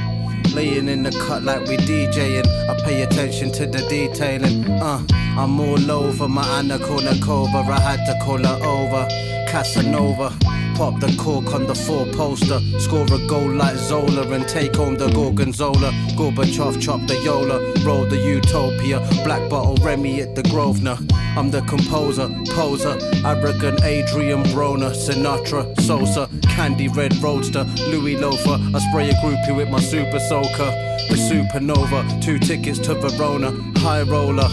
[0.56, 2.48] Laying in the cut like we DJing.
[2.72, 4.66] I pay attention to the detailing.
[4.68, 5.06] Uh,
[5.38, 7.70] I'm all over my Anna Kournikova.
[7.70, 9.39] I had to call her over.
[9.50, 10.30] Casanova.
[10.76, 12.60] Pop the cork on the four poster.
[12.80, 15.92] Score a goal like Zola and take home the Gorgonzola.
[16.16, 17.58] Gorbachev chop the Yola.
[17.84, 19.00] Roll the Utopia.
[19.24, 20.98] Black bottle Remy at the Grosvenor.
[21.36, 22.96] I'm the composer, poser.
[23.26, 24.92] Arrogant Adrian Broner.
[24.92, 26.30] Sinatra, Sosa.
[26.44, 27.64] Candy Red Roadster.
[27.90, 28.60] Louis Loafer.
[28.76, 30.72] I spray a groupie with my super soaker.
[31.10, 32.22] The supernova.
[32.22, 33.52] Two tickets to Verona.
[33.80, 34.48] High roller.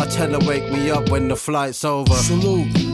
[0.00, 2.14] I tell her wake me up when the flight's over.
[2.14, 2.87] Salute.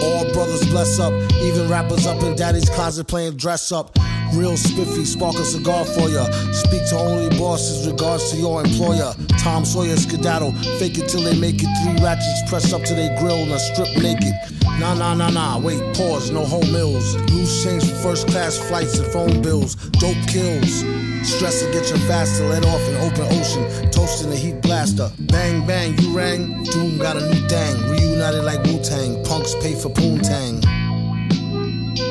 [0.00, 1.12] All brothers bless up,
[1.42, 3.98] even rappers up in daddy's closet playing dress up.
[4.32, 6.24] Real spiffy, spark a cigar for ya.
[6.52, 9.14] Speak to only bosses, regards to your employer.
[9.38, 11.68] Tom Sawyer skedaddle, fake it till they make it.
[11.82, 14.32] Three ratchets press up to their grill and a strip naked.
[14.80, 17.14] Nah, nah, nah, nah, wait, pause, no home meals.
[17.30, 19.74] Loose change for first class flights and phone bills.
[20.00, 20.82] Dope kills.
[21.28, 23.90] Stress to get your faster, let off in open ocean.
[23.90, 25.10] Toasting the heat blaster.
[25.20, 26.64] Bang, bang, you rang.
[26.64, 27.90] Doom got a new thing.
[27.90, 29.22] Reunited like Wu Tang.
[29.24, 30.81] Punks pay for Poontang.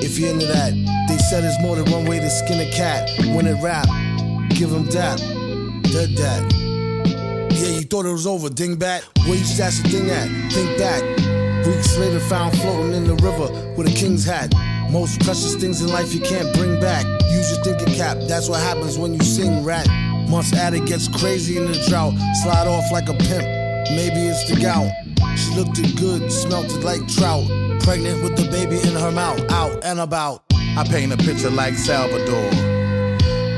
[0.04, 0.74] If you're into that,
[1.08, 3.10] they said there's more than one way to skin a cat.
[3.36, 3.88] When it rap,
[4.50, 5.20] give them dap.
[5.20, 6.52] Dead that.
[7.52, 9.04] Yeah, you thought it was over, dingbat.
[9.28, 10.28] Where you stash the thing at?
[10.52, 11.04] Think back.
[11.68, 13.48] Weeks later, found floating in the river
[13.78, 14.52] with a king's hat.
[14.90, 17.06] Most precious things in life you can't bring back.
[17.30, 19.88] Use your thinking cap, that's what happens when you sing rat.
[20.28, 22.14] Months addict gets crazy in the drought.
[22.44, 23.46] Slide off like a pimp,
[23.96, 24.92] maybe it's the gout.
[25.38, 27.48] She looked it good, smelt it like trout.
[27.84, 30.44] Pregnant with the baby in her mouth, out and about.
[30.54, 32.50] I paint a picture like Salvador.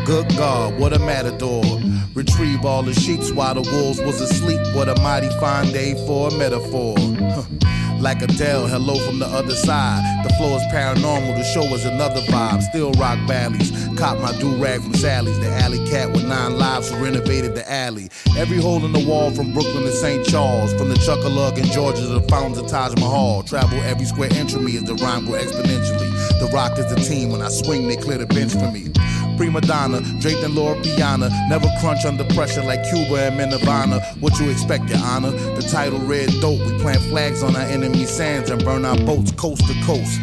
[0.06, 1.64] Good God, what a matador.
[2.14, 4.60] Retrieve all the sheets while the wolves was asleep.
[4.76, 6.96] What a mighty fine day for a metaphor.
[8.04, 10.04] Like Adele, hello from the other side.
[10.28, 12.62] The flow is paranormal, the show is another vibe.
[12.62, 13.72] Still rock valleys.
[13.98, 15.40] Cop my do rag from Sally's.
[15.40, 18.10] The alley cat with nine lives who renovated the alley.
[18.38, 20.26] Every hole in the wall from Brooklyn to St.
[20.28, 20.74] Charles.
[20.74, 23.42] From the Chuckalug in Georgia to the fountains of Taj Mahal.
[23.42, 26.12] Travel every square inch of me as the rhyme grow exponentially.
[26.40, 27.30] The rock is the team.
[27.30, 28.92] When I swing, they clear the bench for me.
[29.38, 31.30] Prima donna, draped in Loro Piana.
[31.50, 34.00] Never crunch under pressure like Cuba and Nirvana.
[34.20, 35.32] What you expect, your honor?
[35.32, 36.60] The title Red Dope.
[36.60, 40.20] We plant flags on our enemy sands and burn our boats coast to coast.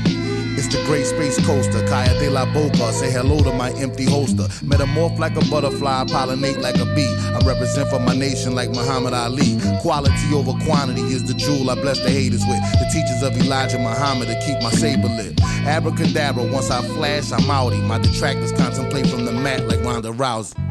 [0.60, 2.92] It's the great space coaster, Kaya de la Boca.
[2.92, 4.44] Say hello to my empty holster.
[4.60, 7.08] Metamorph like a butterfly, pollinate like a bee.
[7.32, 9.58] I represent for my nation like Muhammad Ali.
[9.80, 12.60] Quality over quantity is the jewel I bless the haters with.
[12.76, 15.40] The teachers of Elijah Muhammad to keep my saber lit.
[15.66, 17.82] Abracadabra, once I flash, I'm outie.
[17.82, 20.69] My detractors contemplate from the mat like Ronda Rousey.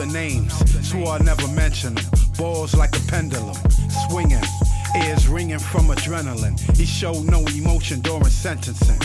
[0.00, 0.54] The names.
[0.88, 2.04] Swore I never mention them.
[2.38, 3.56] Balls like a pendulum,
[4.08, 4.42] swinging,
[4.96, 6.58] ears ringing from adrenaline.
[6.74, 8.98] He showed no emotion during sentencing.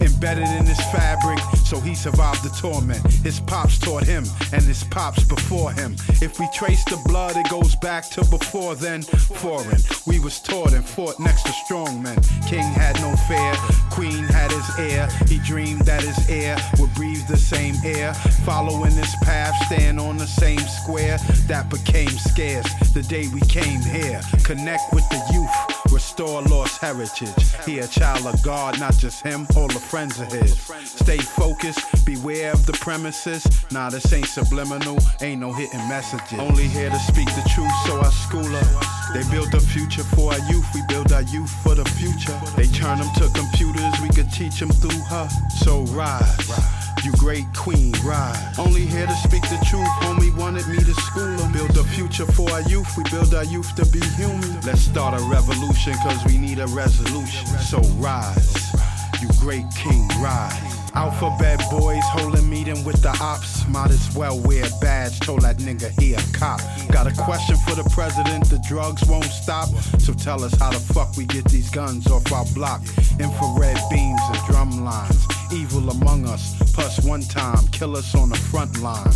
[0.00, 3.04] Embedded in his fabric, so he survived the torment.
[3.22, 5.96] His pops taught him, and his pops before him.
[6.20, 9.02] If we trace the blood, it goes back to before then.
[9.02, 12.18] Foreign, we was taught and fought next to strong men.
[12.48, 13.54] King had no fear,
[13.90, 15.08] queen had his heir.
[15.26, 18.14] He dreamed that his heir would breathe the same air.
[18.44, 21.18] Following this path, stand on the same square.
[21.46, 24.20] That became scarce the day we came here.
[24.44, 27.44] Connect with the youth, restore lost heritage.
[27.66, 30.56] He a child of God, not just him, all the friends of his.
[30.84, 33.44] Stay focused, beware of the premises.
[33.72, 36.38] Nah, this ain't subliminal, ain't no hitting messages.
[36.38, 38.68] Only here to speak the truth, so I school her.
[39.12, 42.38] They built a future for our youth, we build our youth for the future.
[42.56, 45.28] They turn them to computers, we could teach them through her.
[45.64, 46.77] So rise.
[47.04, 48.58] You great queen, rise.
[48.58, 49.88] Only here to speak the truth.
[50.02, 51.52] Homie wanted me to school them.
[51.52, 52.88] Build a future for our youth.
[52.96, 54.60] We build our youth to be human.
[54.62, 57.46] Let's start a revolution, cause we need a resolution.
[57.58, 58.72] So rise.
[59.20, 60.77] You great king, rise.
[60.94, 63.66] Alphabet boys holding meeting with the ops.
[63.68, 65.20] Might as well wear a badge.
[65.20, 66.60] Told that nigga he a cop.
[66.90, 68.48] Got a question for the president.
[68.48, 69.68] The drugs won't stop.
[69.98, 72.82] So tell us how the fuck we get these guns off our block.
[73.18, 75.26] Infrared beams and drum lines.
[75.52, 76.54] Evil among us.
[76.72, 79.12] Plus one time, kill us on the front line.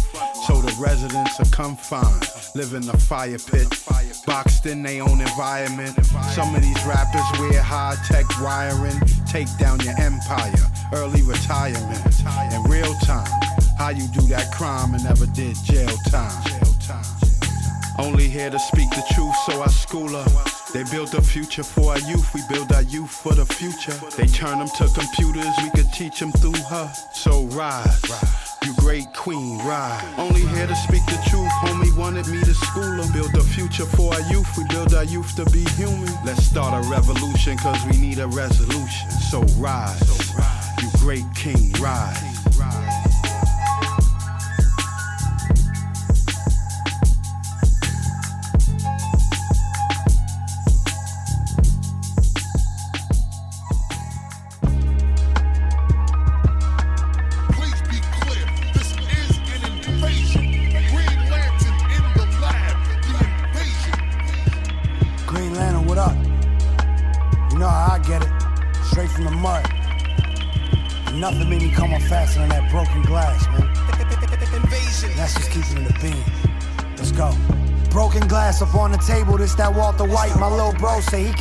[0.46, 2.28] So the residents are confined.
[2.54, 3.68] Live in the fire pit.
[4.26, 5.96] Boxed in their own environment.
[6.32, 8.98] Some of these rappers wear high tech wiring.
[9.26, 10.54] Take down your empire.
[10.92, 11.61] Early retirement.
[11.62, 13.30] In real time.
[13.78, 16.42] How you do that crime and never did jail time.
[18.00, 20.44] Only here to speak the truth, so I school her.
[20.72, 23.94] They built a future for our youth, we build our youth for the future.
[24.16, 26.92] They turn them to computers, we could teach them through her.
[27.14, 28.10] So rise,
[28.64, 30.02] you great queen, ride.
[30.18, 33.12] Only here to speak the truth, homie wanted me to school them.
[33.12, 36.12] Build a future for our youth, we build our youth to be human.
[36.24, 39.10] Let's start a revolution, cause we need a resolution.
[39.30, 40.02] So rise,
[41.02, 42.81] great king, rise.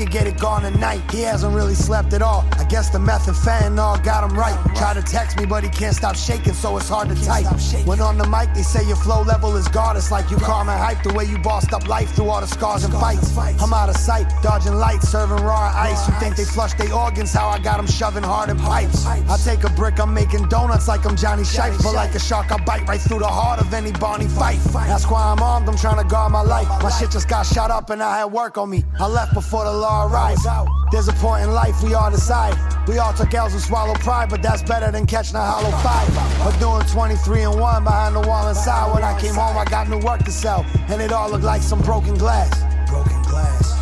[0.02, 1.02] Could get it gone tonight.
[1.12, 2.44] He hasn't really slept at all.
[2.72, 4.58] Guess the meth and fentanyl got him right.
[4.78, 7.46] Try to text me, but he can't stop shaking, so it's hard to type.
[7.86, 9.98] When on the mic, they say your flow level is God.
[9.98, 12.48] It's like you calm and hype the way you bossed up life through all the
[12.48, 13.36] scars and fights.
[13.38, 16.08] I'm out of sight, dodging lights, serving raw ice.
[16.08, 17.34] You think they flush their organs?
[17.34, 19.06] How I got them shoving hard in pipes.
[19.06, 21.84] I take a brick, I'm making donuts like I'm Johnny Shipes.
[21.84, 24.64] But like a shark, I bite right through the heart of any Barney Fife.
[24.72, 26.70] That's why I'm armed, I'm trying to guard my life.
[26.82, 28.86] My shit just got shot up and I had work on me.
[28.98, 30.48] I left before the law arrived.
[30.94, 32.61] There's a point in life we all decide.
[32.88, 36.08] We all took L's and swallowed pride, but that's better than catching a hollow five.
[36.44, 38.94] But doing 23 and 1 behind the wall inside.
[38.94, 40.66] When I came home, I got new work to sell.
[40.90, 42.50] And it all looked like some broken glass.
[42.90, 43.78] Broken glass.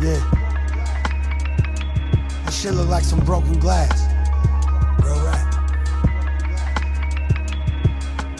[0.00, 0.18] Yeah.
[2.44, 4.07] That shit looked like some broken glass.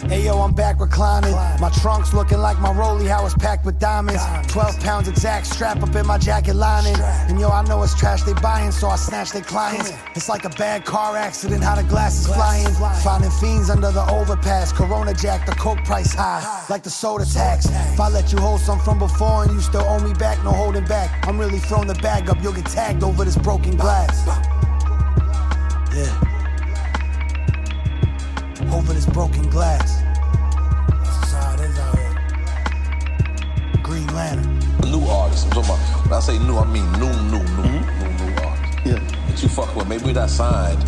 [0.09, 1.33] Hey yo, I'm back reclining.
[1.33, 4.23] My trunk's looking like my rollie, how it's packed with diamonds.
[4.51, 6.95] 12 pounds exact, strap up in my jacket lining.
[6.99, 9.93] And yo, I know it's trash they buying, so I snatch their clients.
[10.15, 12.65] It's like a bad car accident, how the glass is flying.
[13.03, 14.73] Finding fiends under the overpass.
[14.73, 17.67] Corona Jack, the coke price high, like the soda tax.
[17.67, 20.51] If I let you hold some from before and you still owe me back, no
[20.51, 21.27] holding back.
[21.27, 24.25] I'm really throwing the bag up, you'll get tagged over this broken glass.
[25.95, 26.28] Yeah.
[28.67, 30.01] Over this broken glass.
[30.01, 33.81] That's how it is out here.
[33.81, 34.59] Green Lantern.
[34.91, 35.45] New artists.
[35.45, 38.25] I'm talking about, when I say new, I mean new, new, new, new, mm-hmm.
[38.25, 38.85] new artists.
[38.85, 39.27] Yeah.
[39.27, 39.87] That you fuck with.
[39.87, 40.83] Maybe we're not signed,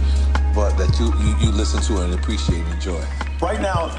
[0.53, 3.03] but that you, you, you listen to and appreciate and enjoy.
[3.41, 3.89] Right now,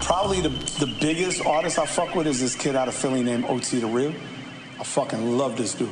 [0.00, 3.46] probably the, the biggest artist I fuck with is this kid out of Philly named
[3.46, 4.14] OT the Real.
[4.78, 5.88] I fucking love this dude.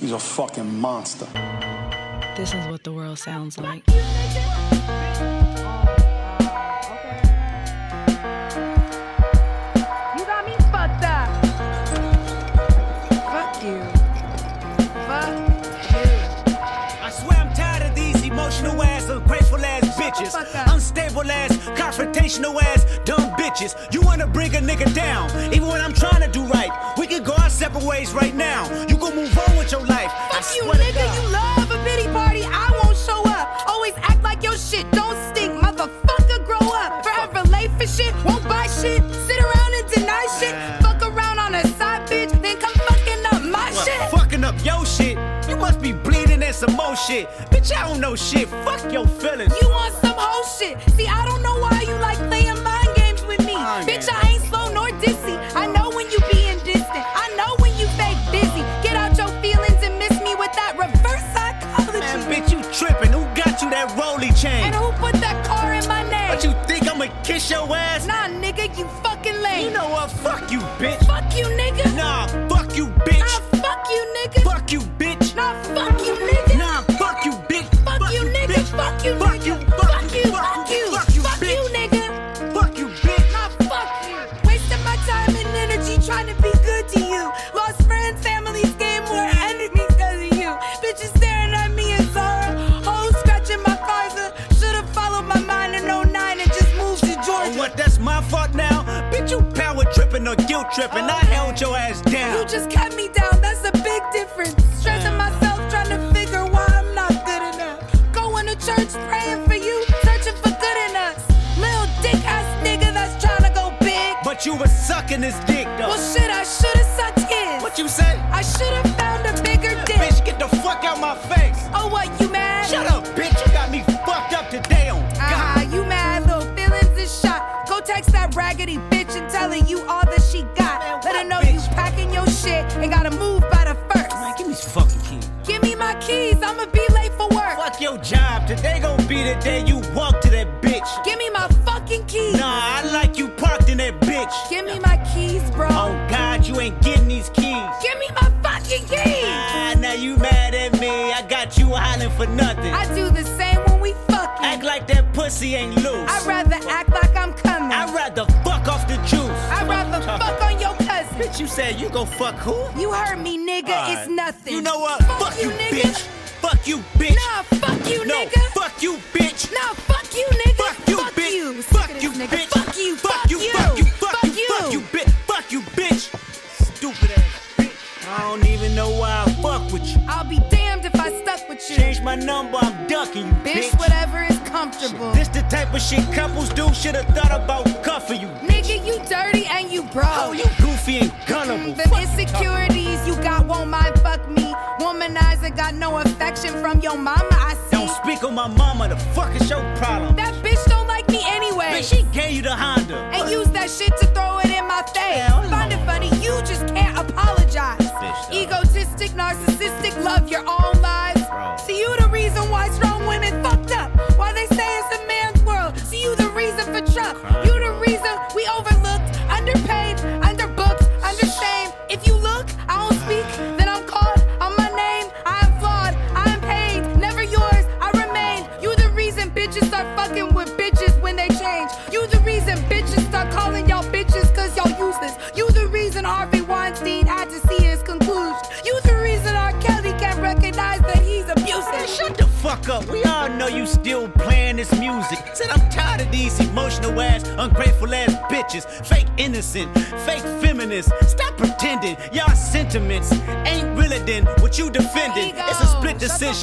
[0.00, 1.26] He's a fucking monster.
[2.36, 3.84] This is what the world sounds like.
[21.22, 23.76] Unstable ass, confrontational ass, dumb bitches.
[23.92, 26.70] You wanna bring a nigga down, even when I'm trying to do right.
[26.98, 28.64] We can go our separate ways right now.
[28.88, 30.10] You gon' move on with your life.
[30.12, 31.22] I Fuck you, to nigga.
[31.22, 32.42] You love a pity party.
[32.44, 33.68] I won't show up.
[33.68, 35.52] Always act like your shit don't stink.
[35.54, 37.04] Motherfucker, grow up.
[37.04, 38.31] Forever late for shit.
[46.62, 47.28] Some more shit.
[47.50, 48.48] Bitch, I don't know shit.
[48.64, 49.52] Fuck your feelings.
[49.60, 50.78] You want some whole shit.
[50.90, 53.54] See, I don't know why you like playing mind games with me.
[53.54, 54.08] Mind Bitch, games.
[54.12, 54.31] I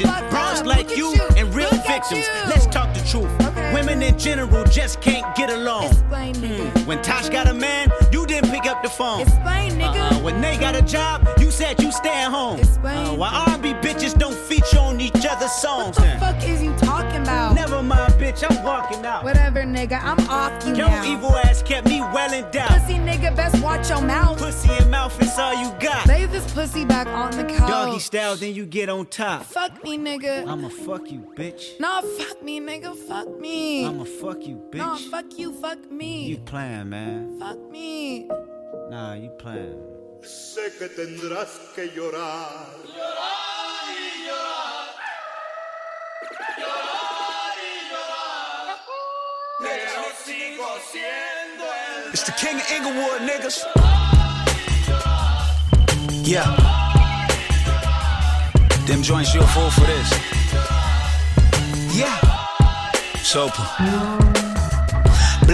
[0.03, 2.25] Bros like you and real victims.
[2.47, 3.29] Let's talk the truth.
[3.73, 5.85] Women in general just can't get along.
[5.85, 6.69] Explain, nigga.
[6.71, 6.87] Hmm.
[6.87, 9.21] When Tosh got a man, you didn't pick up the phone.
[9.21, 10.11] Explain, nigga.
[10.11, 10.19] Uh-uh.
[10.21, 12.59] When they got a job, you said you stay at home.
[12.83, 15.97] Uh, why R&B bitches don't feature on each other's songs?
[15.99, 17.55] What the fuck is you talking about?
[17.55, 18.43] Never mind, bitch.
[18.49, 19.23] I'm walking out.
[19.23, 20.01] Whatever, nigga.
[20.01, 21.03] I'm off you Your now.
[21.05, 22.69] evil ass kept me well in doubt.
[22.69, 24.37] Pussy nigga, best watch your mouth.
[24.39, 26.07] Pussy and mouth is all you got.
[26.07, 27.58] Lay this pussy back on the couch.
[28.09, 29.43] Doggy style, then you get on top.
[29.43, 30.47] Fuck me, nigga.
[30.47, 31.79] I'ma fuck you, bitch.
[31.79, 32.95] Nah, fuck me, nigga.
[32.95, 33.85] Fuck me.
[33.85, 34.77] I'ma fuck you, bitch.
[34.77, 35.53] Nah, fuck you.
[35.53, 36.25] Fuck me.
[36.27, 37.39] You playing, man.
[37.39, 38.27] Fuck me.
[38.89, 39.77] Nah, you playing.
[40.21, 42.67] Sé que tendrás que llorar.
[49.59, 52.13] Pero sigo siendo el.
[52.13, 53.63] It's the king of Inglewood, niggas.
[56.25, 56.78] Yeah.
[58.89, 60.09] Them joints, you a fool for this.
[61.95, 62.17] Yeah.
[63.21, 64.38] Sopa.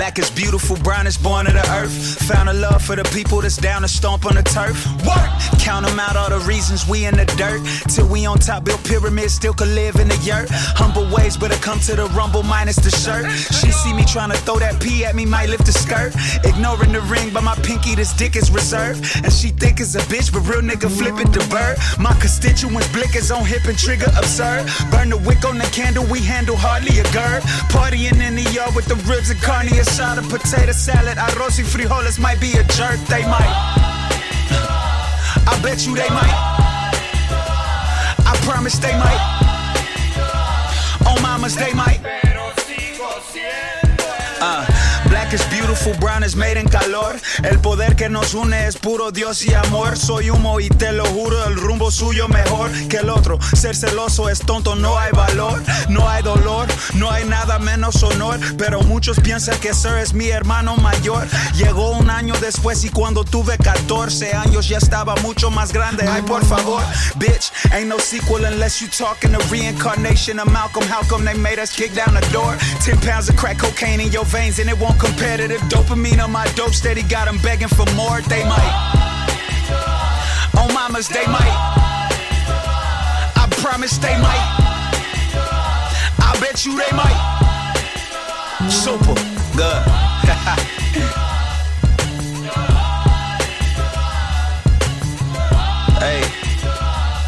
[0.06, 2.22] Black is beautiful, brown is born of the earth.
[2.30, 4.86] Found a love for the people that's down to stomp on the turf.
[5.04, 5.30] Work!
[5.58, 7.60] Count 'em out, all the reasons we in the dirt.
[7.90, 10.48] Till we on top, built pyramids, still could live in the yurt.
[10.78, 13.26] Humble ways, but I come to the rumble minus the shirt.
[13.58, 16.14] She see me trying to throw that pee at me, might lift the skirt.
[16.44, 19.00] Ignoring the ring, but my pinky, this dick is reserved.
[19.24, 21.80] And she think it's a bitch, but real nigga flipping the bird.
[21.98, 24.70] My constituents blickers on hip and trigger absurd.
[24.92, 27.42] Burn the wick on the candle, we handle hardly a gird.
[27.74, 29.66] Partying in the yard with the ribs and carne
[30.30, 33.56] potato salad, arroz y frijoles might be a jerk, they might.
[35.48, 36.36] I bet you they might.
[38.26, 39.22] I promise they might.
[41.06, 42.02] Oh, mamas they might.
[45.30, 47.16] Black beautiful, brown is made in calor.
[47.44, 49.98] El poder que nos une es puro Dios y amor.
[49.98, 53.40] Soy humo y te lo juro, el rumbo suyo mejor que el otro.
[53.56, 58.40] Ser celoso es tonto, no hay valor, no hay dolor, no hay nada menos honor.
[58.58, 61.28] Pero muchos piensan que Sir es mi hermano mayor.
[61.56, 66.08] Llegó un año después y cuando tuve 14 años ya estaba mucho más grande.
[66.08, 66.82] Ay, por favor,
[67.16, 70.86] bitch, ain't no sequel unless you talking the reincarnation of Malcolm.
[70.88, 72.56] How come they made us kick down the door?
[72.84, 76.32] 10 pounds of crack cocaine in your veins and it won't compare the dopamine on
[76.32, 77.04] my dope steady.
[77.04, 78.74] Got 'em begging for more, they might.
[80.58, 81.56] On mamas, they might.
[83.36, 84.46] I promise they might.
[86.20, 87.20] I bet you they might.
[88.70, 89.16] Super
[89.56, 89.84] good.
[95.98, 96.22] Hey,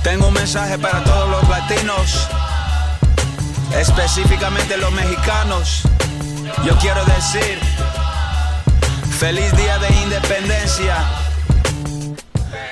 [0.03, 2.27] tengo un mensaje para todos los latinos,
[3.73, 5.84] específicamente los mexicanos.
[6.65, 7.59] Yo quiero decir,
[9.19, 10.95] feliz día de independencia.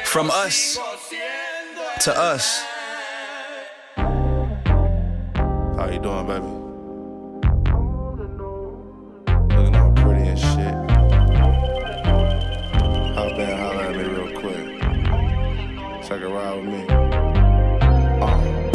[0.03, 0.79] From us
[2.01, 2.63] to us.
[5.77, 6.47] How you doing, baby?
[9.55, 10.75] Looking all pretty and shit.
[13.15, 14.65] Hop in, holler at me real quick.
[16.03, 16.85] Take a ride with me.
[18.21, 18.65] Uh.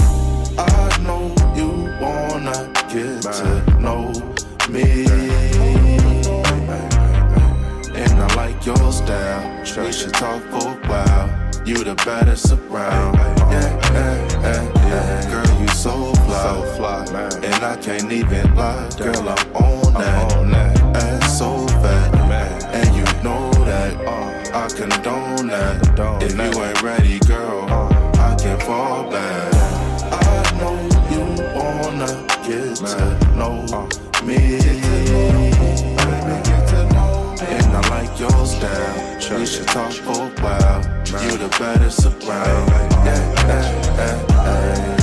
[0.58, 1.70] I know you
[2.00, 3.59] wanna get to
[4.70, 5.06] me.
[7.94, 9.60] And I like your style.
[9.84, 11.28] We should talk for a while.
[11.66, 13.14] You the baddest around.
[13.14, 15.30] Yeah, yeah, yeah, yeah.
[15.30, 17.06] Girl, you so fly.
[17.42, 18.88] And I can't even lie.
[18.98, 20.80] Girl, I'm on that.
[20.96, 22.14] Ass so fat.
[22.72, 23.94] And you know that.
[24.52, 26.22] I condone that.
[26.22, 29.54] If you ain't ready, girl, I can fall back.
[30.12, 30.76] I know
[31.12, 31.24] you
[31.54, 33.88] wanna get to know
[34.24, 34.59] me.
[38.22, 39.38] I like.
[39.38, 40.82] We should talk for a while.
[41.24, 42.68] You the baddest around.
[43.06, 45.00] Yeah, yeah, yeah, yeah.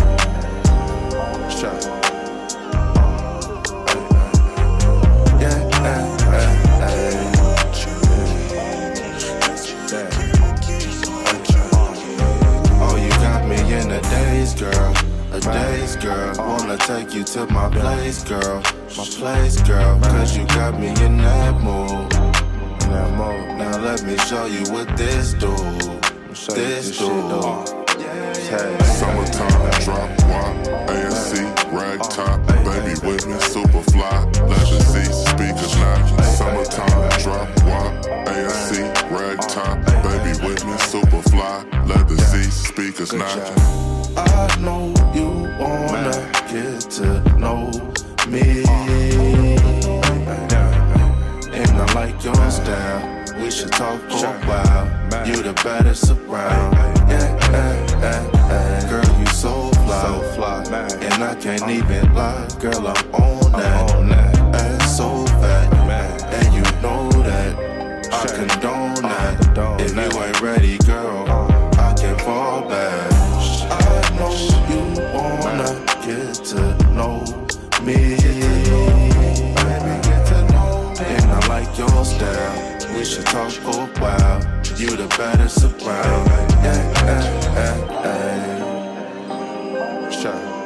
[14.09, 14.93] Daze, girl.
[15.33, 16.33] A daze, girl.
[16.37, 18.61] Wanna take you to my place, girl.
[18.97, 19.99] My place, girl.
[20.01, 21.06] Cause you got me in
[24.07, 25.53] me show you what this do.
[26.55, 27.07] This do.
[28.97, 30.55] Summertime, drop wop,
[30.87, 31.31] ANC,
[31.73, 36.21] rag top, baby with me, super fly, leather seats, speakers now.
[36.21, 37.91] Summertime, drop wop,
[38.31, 38.79] ANC,
[39.11, 44.05] rag top, baby with me, super fly, leather seats, speakers now.
[44.15, 45.29] I know you
[45.59, 47.71] wanna get to know
[48.29, 48.63] me.
[51.51, 53.16] And I like your style.
[53.41, 55.25] We should talk for a while.
[55.25, 56.73] You the baddest around.
[57.09, 58.89] Yeah, yeah, yeah.
[58.89, 60.23] Girl, you so fly.
[60.35, 60.63] Fly,
[61.01, 62.47] and I can't even lie.
[62.59, 64.37] Girl, I'm on that.
[64.55, 65.73] Ass so fat.
[66.33, 67.55] And you know that.
[68.11, 69.79] I condone that.
[69.81, 71.25] If you ain't ready, girl,
[71.79, 73.11] I can fall back.
[73.71, 74.33] I know
[74.69, 74.81] you
[75.13, 75.71] wanna
[76.05, 76.61] get to
[76.93, 77.23] know
[77.83, 78.17] me.
[80.99, 82.66] And I like your style.
[82.97, 84.41] We should talk for a while.
[84.75, 86.27] You the baddest around.
[86.63, 87.77] Yeah, yeah, yeah,
[90.01, 90.09] yeah.
[90.09, 90.56] Shut.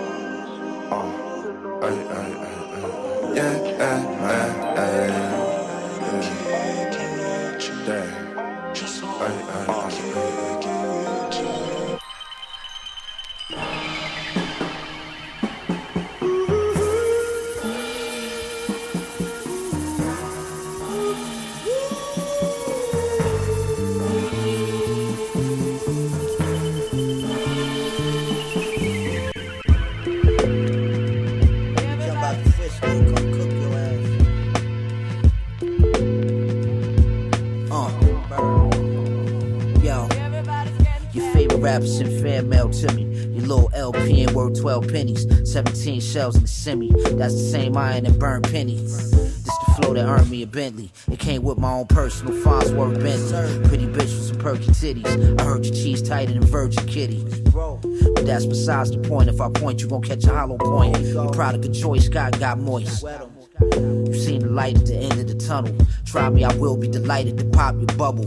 [44.80, 45.52] 12 pennies.
[45.52, 46.92] 17 shells in the semi.
[47.18, 48.78] That's the same iron and burn penny.
[48.78, 50.94] This the flow that earned me a Bentley.
[51.12, 53.68] It came with my own personal Farnsworth Bentley.
[53.68, 55.42] Pretty bitch with some perky titties.
[55.42, 57.22] I heard your cheese tighter than Virgin Kitty.
[57.52, 59.28] But that's besides the point.
[59.28, 60.98] If I point, you gon' catch a hollow point.
[61.02, 63.04] Your product of choice, God got moist.
[63.04, 65.76] You seen the light at the end of the tunnel.
[66.06, 68.26] Try me, I will be delighted to pop your bubble.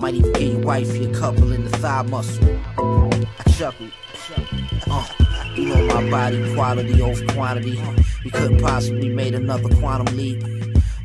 [0.00, 2.44] Might even get your wifey a couple in the thigh muscle.
[2.78, 3.92] I chuckled.
[4.90, 5.06] Uh,
[5.58, 7.80] you know my body quality over quantity.
[8.24, 10.42] We couldn't possibly made another quantum leap.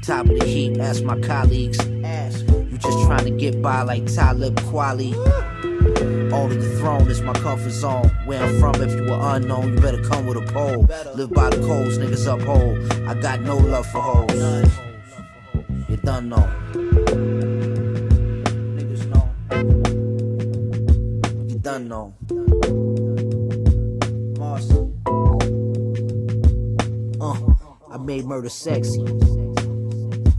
[0.04, 1.78] Top of the heap, ask my colleagues.
[1.86, 5.14] You just trying to get by like Talib Kweli.
[6.34, 8.10] Only the throne is my comfort zone.
[8.26, 10.88] Where I'm from, if you were unknown, you better come with a pole.
[11.16, 12.92] Live by the codes, niggas uphold.
[13.08, 14.72] I got no love for hoes.
[15.88, 16.50] You done know.
[18.76, 19.30] Niggas know.
[21.48, 23.03] You done know.
[28.04, 29.02] Made murder sexy.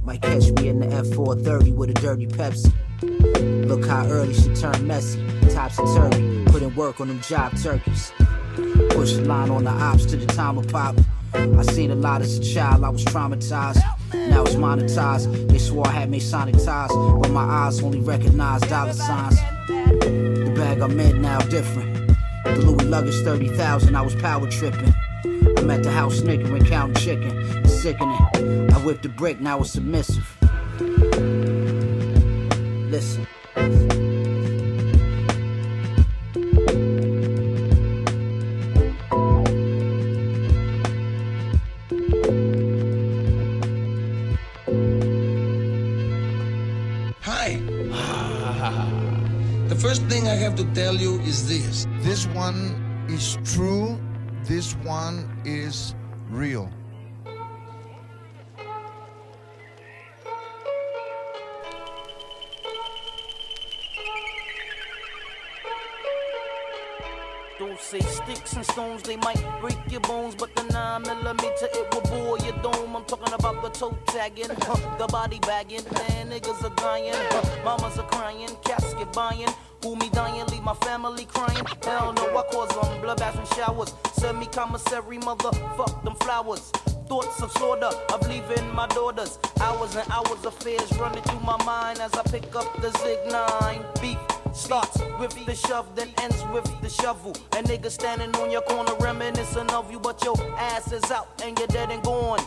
[0.05, 2.73] Might catch me in the F430 with a dirty Pepsi.
[3.67, 5.25] Look how early she turned messy.
[5.51, 6.45] Topsy turvy.
[6.47, 8.13] Put in work on them job turkeys.
[8.91, 10.97] Push line on the ops to the time of pop.
[11.33, 13.83] I seen a lot as a child, I was traumatized.
[14.13, 15.49] Now it's monetized.
[15.49, 19.37] They swore I had Masonic ties, but my eyes only recognize dollar signs.
[19.67, 22.17] The bag I'm in now different.
[22.45, 24.94] The Louis luggage 30,000, I was power tripping.
[25.65, 27.31] I'm at the house snickering, counting chicken.
[27.65, 28.19] It's sickening.
[28.71, 30.37] I whipped a brick, now it's submissive.
[32.91, 33.27] Listen.
[49.69, 51.87] The first thing I have to tell you is this.
[52.01, 53.99] This one is true.
[54.47, 55.95] This one is
[56.29, 56.71] real.
[67.59, 71.95] Don't say sticks and stones, they might break your bones, but the 9 millimeter it
[71.95, 72.97] will bore your dome.
[72.97, 77.15] I'm talking about the toe tagging, the body bagging, man, niggas are dying,
[77.65, 79.49] mamas are crying, casket buying.
[79.85, 81.63] Who me dying, leave my family crying.
[81.83, 83.93] Hell no, I cause them bloodbaths and showers.
[84.15, 86.71] Send me commissary, motherfuck them flowers.
[87.07, 89.39] Thoughts of slaughter of leaving my daughters.
[89.61, 93.19] Hours and hours of fears running through my mind as I pick up the Zig
[93.31, 93.85] 9.
[94.01, 94.17] Beef
[94.55, 97.33] starts with the shove, then ends with the shovel.
[97.53, 101.59] A nigga standing on your corner reminiscing of you, but your ass is out and
[101.59, 102.41] you're dead and gone.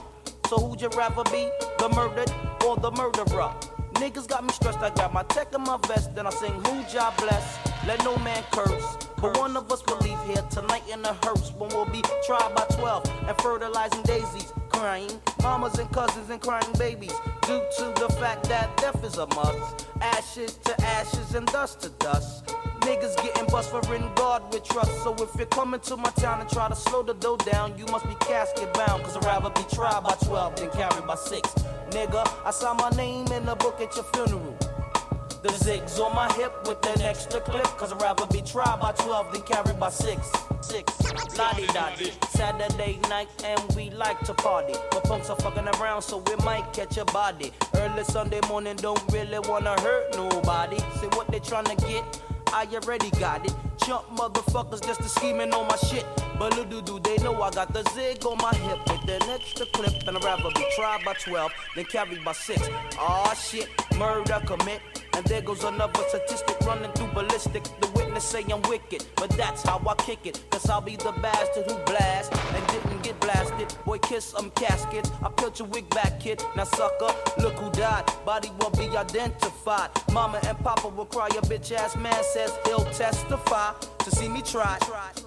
[0.49, 2.31] So who'd you rather be, the murdered
[2.65, 3.76] or the murderer?
[3.97, 6.83] Niggas got me stressed, I got my tech in my vest, then I sing who
[6.83, 7.57] job bless.
[7.87, 8.97] Let no man curse.
[9.19, 12.53] But one of us will leave here tonight in a hearse when we'll be tried
[12.55, 14.53] by 12 and fertilizing daisies.
[14.69, 15.09] Crying
[15.41, 19.87] mamas and cousins and crying babies due to the fact that death is a must.
[20.01, 22.45] Ashes to ashes and dust to dust.
[22.81, 24.91] Niggas getting bust for in God with trust.
[25.03, 27.85] So if you're coming to my town and try to slow the dough down, you
[27.87, 29.03] must be casket bound.
[29.03, 31.55] Cause I'd rather be tried by 12 than carried by 6.
[31.91, 34.57] Nigga, I saw my name in the book at your funeral.
[35.41, 37.63] The zigs on my hip with an extra clip.
[37.77, 40.31] Cause I'd rather be tried by 12 than carried by 6.
[40.61, 41.37] 6.
[41.37, 42.11] Lottie.
[42.29, 44.73] Saturday night and we like to party.
[44.91, 47.51] But punks are fucking around so we might catch a body.
[47.75, 50.77] Early Sunday morning don't really wanna hurt nobody.
[50.99, 52.21] See what they tryna get?
[52.53, 53.53] I already got it.
[53.85, 56.05] Jump motherfuckers just to scheming on my shit.
[56.37, 59.65] But little do they know I got the zig on my hip with an extra
[59.67, 60.07] clip.
[60.07, 62.61] And I'd rather be tried by 12 than carried by 6.
[62.99, 64.81] Aw shit, murder commit.
[65.13, 67.63] And there goes another statistic running through ballistic.
[67.63, 70.43] The witness say I'm wicked, but that's how I kick it.
[70.49, 73.75] Cause I'll be the bastard who blast and didn't get blasted.
[73.85, 75.11] Boy, kiss some caskets.
[75.21, 76.41] I peeled your wig back, kid.
[76.55, 78.05] Now, sucker, look who died.
[78.25, 79.89] Body won't be identified.
[80.11, 81.27] Mama and Papa will cry.
[81.33, 84.77] Your bitch ass man says he'll testify to see me try.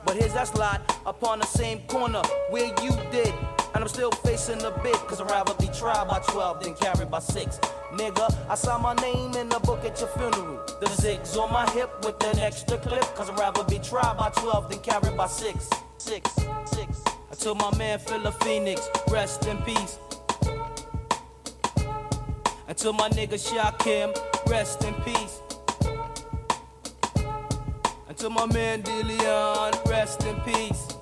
[0.05, 3.35] But here's that slide upon the same corner where you did.
[3.75, 7.11] And I'm still facing the bid, cause I'd rather be tried by 12 than carried
[7.11, 7.61] by 6.
[8.01, 10.65] Nigga, I saw my name in the book at your funeral.
[10.81, 14.31] The zigs on my hip with an extra clip, cause I'd rather be tried by
[14.31, 15.69] 12 than carried by 6.
[15.99, 16.31] 6,
[16.65, 17.05] 6.
[17.31, 19.99] I told my man Philip Phoenix, rest in peace.
[22.67, 24.17] Until my nigga Shakim,
[24.49, 25.43] rest in peace.
[28.09, 31.00] Until my man Dillion, rest in peace.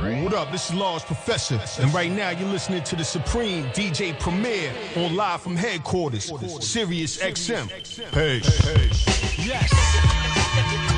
[0.00, 0.50] What up?
[0.50, 5.14] This is Large Professor, and right now you're listening to the Supreme DJ Premier on
[5.14, 6.32] live from headquarters,
[6.64, 7.68] Sirius XM.
[8.10, 9.38] Peace.
[9.46, 10.89] Yes.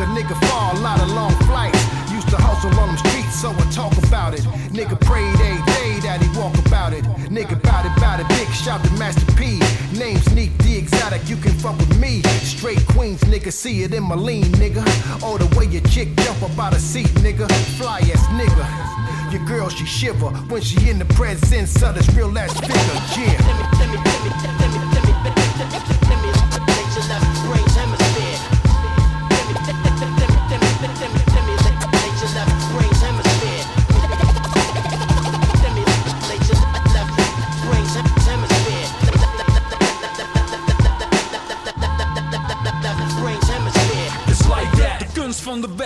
[0.00, 1.78] A nigga far, a lot of long flights.
[2.10, 4.40] Used to hustle on them streets, so I talk about it.
[4.72, 7.04] Nigga prayed day that he walk about it.
[7.28, 9.60] Nigga bout it, bout it, big shout to Master P.
[9.98, 12.22] Name sneak, the exotic, you can fuck with me.
[12.42, 14.82] Straight Queens, nigga, see it in my lean, nigga.
[15.22, 17.50] Or the way your chick jump up out of seat, nigga.
[17.78, 19.32] Fly ass nigga.
[19.32, 23.60] Your girl, she shiver when she in the presence of this real ass figure, yeah.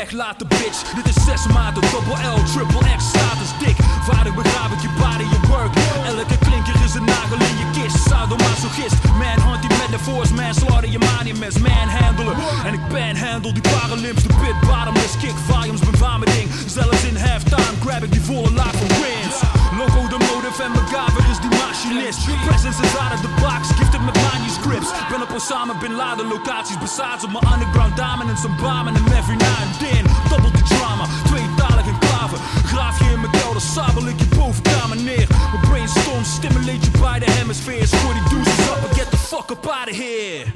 [0.04, 0.94] Kunst van de weg laten bitch.
[0.94, 3.76] Dit is zes maanden, double L, triple X, status dik.
[4.02, 5.74] Vader begraaf ik je body, je work.
[6.06, 7.96] Elke klinker is een nagel in je kist.
[8.08, 12.36] Sadomasochist, manhunt die metaphors, man slaughter je monuments, manhandelen.
[12.64, 16.48] En ik panhandle die paralymps, de pit bottomless kick volumes, ben waar mijn ding.
[16.66, 19.53] Zelfs in halftime grab ik die volle laag van wins.
[19.84, 22.18] Loco de motive en MacGyver is die machinist.
[22.46, 24.90] Presence is out of the box, gifted met manuscripts.
[25.10, 28.46] Ben op Osama Bin Laden locaties, besaad op mijn underground dominance.
[28.46, 30.04] Een bamen en every now and then.
[30.28, 32.36] Double the drama, tweetalig enclave.
[32.64, 35.26] Graaf je in mijn kelder, sabel ik je bovenkamer neer.
[35.52, 37.92] Mijn brainstorm stimulate by the hemispheres.
[37.92, 40.52] Gooi die deuces up and get the fuck up out of here.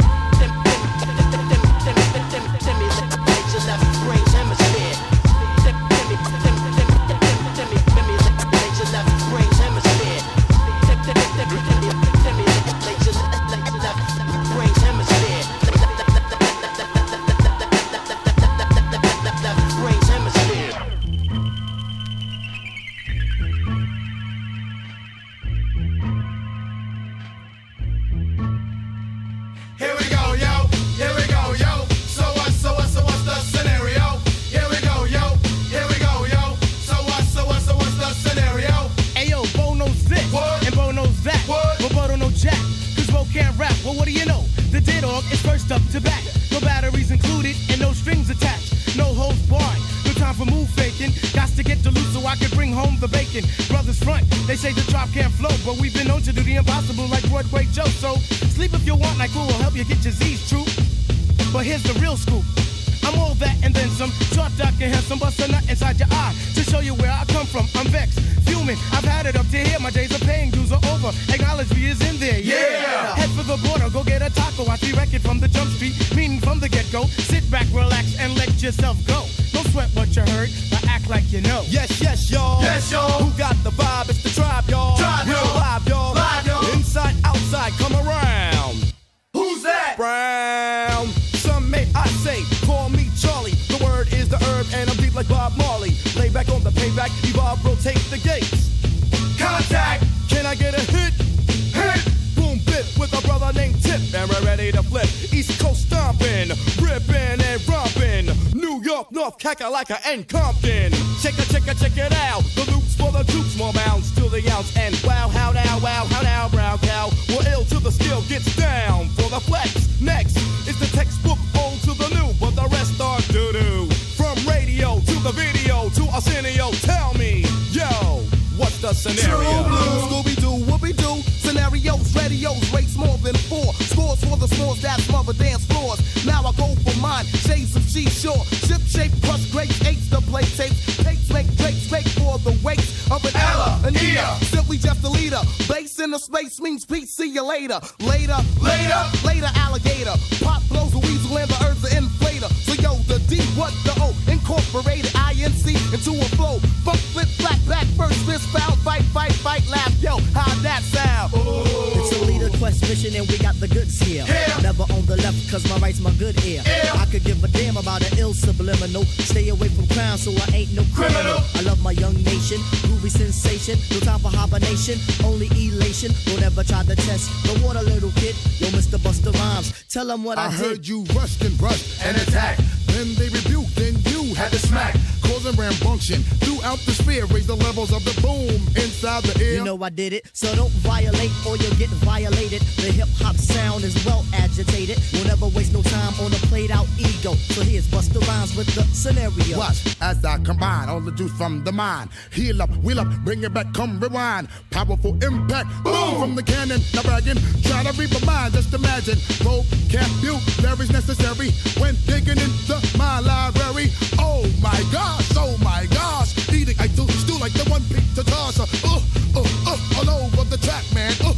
[162.99, 164.25] And we got the goods here.
[164.61, 166.63] Never on the left cause my right's my good ear.
[166.67, 169.05] I could give a damn about an ill subliminal.
[169.23, 171.39] Stay away from crime so I ain't no criminal.
[171.55, 173.79] I love my young nation, groovy sensation.
[173.93, 176.11] No time for hibernation, only elation.
[176.27, 178.35] Don't ever try to test the water, little kid.
[178.59, 178.99] Yo, Mr.
[178.99, 180.59] Busta Rhymes, tell them what I, I did.
[180.59, 182.63] heard you rushed and brushed and attacked.
[182.89, 184.97] Then they rebuked, then you had to smack.
[185.29, 187.27] Causing rambunction throughout the sphere.
[187.27, 189.55] Raise the levels of the boom inside the air.
[189.55, 192.63] You know I did it, so don't violate or you'll get violated.
[192.81, 194.99] The hip hop sound is well agitated.
[195.13, 197.35] We'll never waste no time on a played out ego.
[197.53, 199.59] So here's Busta Rhymes with the scenario.
[199.59, 202.11] Watch as I combine all the juice from the mind.
[202.33, 204.49] Heal up, wheel up, bring it back, come rewind.
[204.71, 206.81] Powerful impact, boom from the cannon.
[206.95, 208.55] Now bragging, try to read my mind.
[208.55, 211.51] Just imagine, vocabulary's necessary
[211.81, 213.91] when digging into my library.
[214.19, 214.79] Oh my
[215.19, 218.67] gosh, oh my gosh, eating I do stew like the one pizza tosser.
[218.85, 219.01] Uh,
[219.37, 221.13] uh, uh, all over the track, man.
[221.25, 221.35] Uh,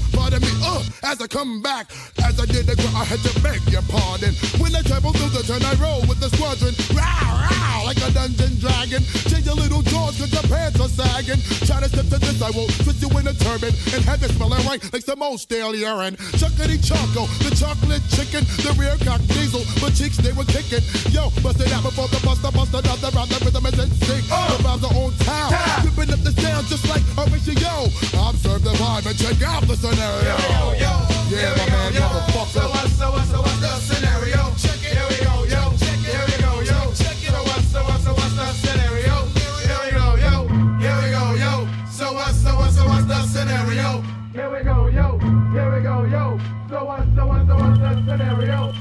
[1.03, 1.91] as I come back,
[2.25, 4.35] as I did the gr- I had to beg your pardon.
[4.59, 6.75] When I travel through the turn, I roll with the squadron.
[6.93, 9.03] Row, row, like a dungeon dragon.
[9.29, 11.41] Change your little jaws cause your pants are sagging.
[11.67, 14.31] Try to step to this, I will twist you in a turban and have it
[14.33, 16.17] smelling right like some old stale urine.
[16.41, 20.83] Chuckity choco, the chocolate chicken, the rear cock diesel, but cheeks they were kicking.
[21.12, 24.25] Yo, bust it out before the buster, bust another round, the rhythm is in sync.
[24.29, 25.51] The rhymes are on town,
[25.85, 27.89] ripping up the sound just like a ratio.
[28.29, 30.80] Observe the vibe and check out the scenario.
[30.81, 32.48] Yeah, my man, motherfucker.
[32.51, 34.51] So what, so what, so what's the scenario?
[34.57, 34.97] Check it.
[34.97, 35.70] Here we go, yo.
[35.77, 36.11] Check it.
[36.11, 36.93] Here we go, yo.
[36.94, 37.31] Check it.
[37.31, 39.16] So what, so what, so what's the scenario?
[39.36, 40.48] Here we go, yo.
[40.81, 41.69] Here we go, yo.
[41.90, 44.02] So what, so what, so what's the scenario?
[44.32, 45.19] Here we go, yo.
[45.52, 46.40] Here we go, yo.
[46.69, 48.80] So what, so what, so what's the scenario?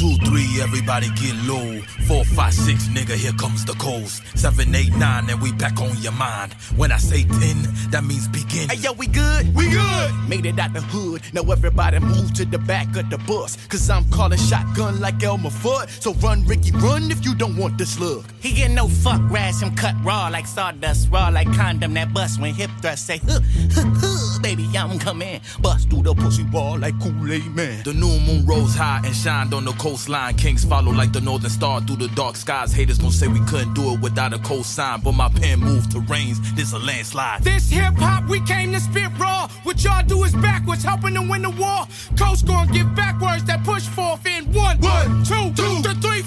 [0.00, 1.80] One, two, three, everybody get low.
[2.06, 4.22] Four, five, six, nigga, here comes the coast.
[4.36, 6.52] Seven, eight, nine, and we back on your mind.
[6.76, 7.56] When I say ten,
[7.90, 8.68] that means begin.
[8.68, 9.54] Hey yo, we good?
[9.54, 10.14] We good.
[10.28, 11.22] Made it out the hood.
[11.32, 13.56] Now everybody move to the back of the bus.
[13.68, 15.88] Cause I'm calling shotgun like Elmer Fudd.
[16.02, 18.24] So run, Ricky, run if you don't want the slug.
[18.40, 22.40] He get no fuck, rash him cut raw like sawdust, raw like condom that bust
[22.40, 23.40] when hip thrust say, huh,
[23.72, 25.40] huh, huh, baby, I'm coming.
[25.60, 27.82] Bust through the pussy wall like Kool-Aid man.
[27.84, 30.34] The new moon rose high and shined on the coastline.
[30.36, 32.72] Kings follow like the northern star through the dark skies.
[32.72, 35.02] Haters gon' say we couldn't do it without a cosign.
[35.02, 36.38] But my pen moved to rains.
[36.54, 37.42] This a landslide.
[37.42, 39.48] This hip hop, we came to spit raw.
[39.62, 41.86] What y'all do is backwards, helping to win the war.
[42.18, 46.22] Coast gon' give backwards that push forth in one, one, two, two, th- three.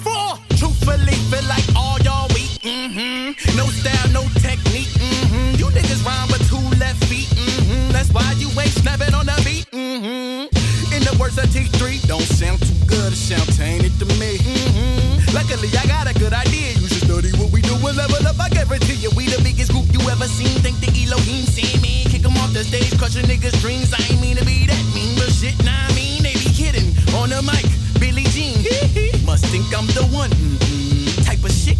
[0.58, 2.62] Truthfully, feel like all y'all weak.
[2.62, 3.58] Mm-hmm.
[3.58, 4.92] No style, no technique.
[4.98, 5.56] Mm-hmm.
[5.60, 7.30] You niggas rhyme with two left feet.
[7.30, 7.92] Mm-hmm.
[7.92, 9.66] That's why you ain't snapping on the beat.
[9.72, 10.51] Mm-hmm
[11.22, 13.14] words I t3 don't sound too good.
[13.14, 14.42] It sounds tainted to me.
[14.42, 15.36] Mm-hmm.
[15.38, 16.74] Luckily, I got a good idea.
[16.82, 18.40] You should study what we do and level up.
[18.40, 20.58] I guarantee you, we the biggest group you ever seen.
[20.66, 22.06] Think the Elohim seen me.
[22.10, 23.94] Kick them off the stage, crush a niggas' dreams.
[23.94, 26.90] I ain't mean to be that mean, but shit, nah, I mean, they be kidding.
[27.14, 27.70] On the mic,
[28.02, 28.58] Billie Jean.
[29.26, 30.32] Must think I'm the one.
[30.32, 30.91] Mm-hmm.
[31.50, 31.76] G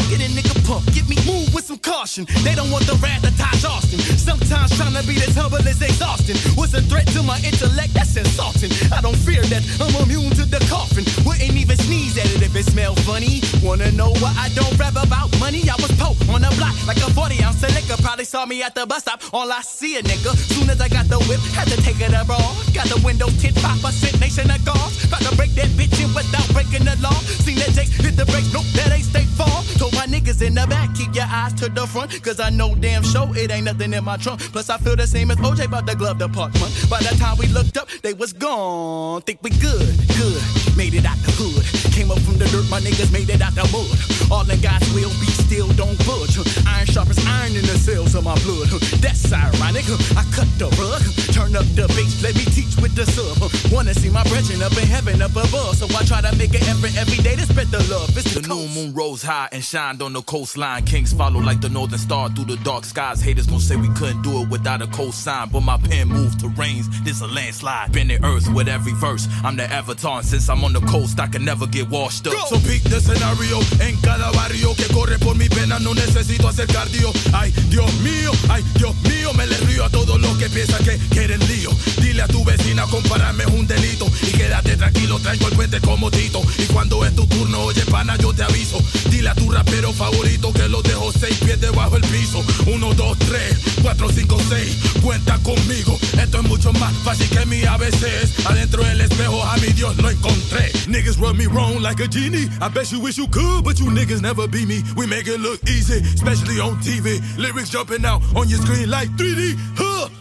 [2.02, 2.26] caution.
[2.44, 4.00] They don't want the rat to Taj Austin.
[4.18, 6.36] Sometimes trying to be as humble is exhausting.
[6.58, 8.72] Was a threat to my intellect, that's insulting.
[8.92, 11.06] I don't fear that, I'm immune to the coffin.
[11.26, 13.42] Wouldn't even sneeze at it if it smelled funny.
[13.64, 15.62] Wanna know why I don't rap about money?
[15.70, 18.02] I was po on the block like a 40 ounce of liquor.
[18.02, 19.22] Probably saw me at the bus stop.
[19.34, 20.36] All I see a nigga.
[20.56, 22.56] Soon as I got the whip, had to take it abroad.
[22.74, 25.04] Got the window tint pop, a sit nation of guards.
[25.06, 27.18] About to break that bitch in without breaking the law.
[27.46, 29.64] Seen that Jakes hit the brakes, nope, that ain't state stay fall.
[29.78, 32.12] Told my niggas in the back, keep your eyes to the front.
[32.24, 34.42] Cause I know damn sure it ain't nothing in my trunk.
[34.52, 36.72] Plus, I feel the same as OJ about the glove department.
[36.90, 39.22] By the time we looked up, they was gone.
[39.22, 40.42] Think we good, good.
[40.78, 41.66] Made it out the hood.
[41.94, 43.98] Came up from the dirt, my niggas made it out the mud.
[44.32, 46.38] All the guys will be still don't budge.
[46.68, 48.70] Iron sharp as iron in the cells of my blood.
[49.04, 49.86] That's ironic.
[50.16, 51.04] I cut the rug,
[51.36, 53.38] turn up the bass, let me teach with the sub.
[53.72, 56.64] Wanna see my brethren up in heaven up above, so I try to make an
[56.70, 58.16] effort every day to spread the love.
[58.16, 60.86] It's The new moon rose high and shined on the coastline.
[60.86, 63.22] Kings follow like the northern star through the dark skies.
[63.22, 66.48] Haters gon' say we couldn't do it without a cosign, but my pen moved to
[66.50, 66.88] rains.
[67.04, 67.92] This a landslide.
[67.92, 69.28] Been the earth with every verse.
[69.44, 72.34] I'm the avatar, and since I'm on the coast, I can never get washed up.
[72.48, 76.68] So pick the scenario en cada barrio que corre por mi pena no necesito hacer
[76.68, 77.12] cardio.
[77.34, 80.98] Ay, Dios mío, ay, Dios mío, me le río a todos los que piensan que
[81.10, 81.72] quieren lío.
[82.02, 86.10] Dile a tu vecina compararme es un delito y quédate tranquilo, traigo el puente como
[86.10, 86.42] Tito.
[86.58, 88.82] Y cuando es tu turno, oye pana, yo te aviso.
[89.12, 92.44] Dile a tu rapero favorito que lo dejo seis pies debajo del piso.
[92.66, 96.00] Uno, dos, tres, cuatro, cinco, seis, cuenta conmigo.
[96.20, 98.46] Esto es mucho más fácil que mi ABC es.
[98.48, 100.72] Adentro del espejo a mi Dios lo encontré.
[100.88, 102.50] Niggas rub me wrong like a genie.
[102.60, 104.82] I bet you wish you could, but you niggas never be me.
[104.98, 107.22] We make it look easy, especially on TV.
[107.38, 109.56] Lyrics jumping out on your screen like 3D.
[109.78, 110.21] Huh.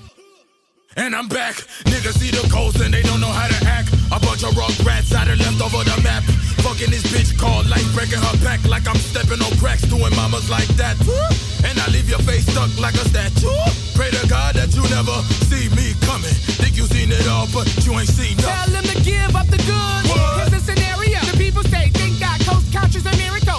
[1.01, 1.57] And I'm back.
[1.89, 3.89] Niggas see the coast and they don't know how to act.
[4.13, 6.23] A bunch of rock rats out of left over the map.
[6.61, 10.51] Fucking this bitch called life, breaking her back like I'm stepping on cracks, doing mamas
[10.53, 11.01] like that.
[11.65, 13.49] And I leave your face stuck like a statue.
[13.97, 15.17] Pray to God that you never
[15.49, 16.37] see me coming.
[16.61, 18.77] Think you seen it all, but you ain't seen Tell nothing.
[18.77, 20.05] them to give up the goods.
[20.37, 21.17] Here's the scenario.
[21.33, 23.50] The people say, thank God, coast culture's a miracle.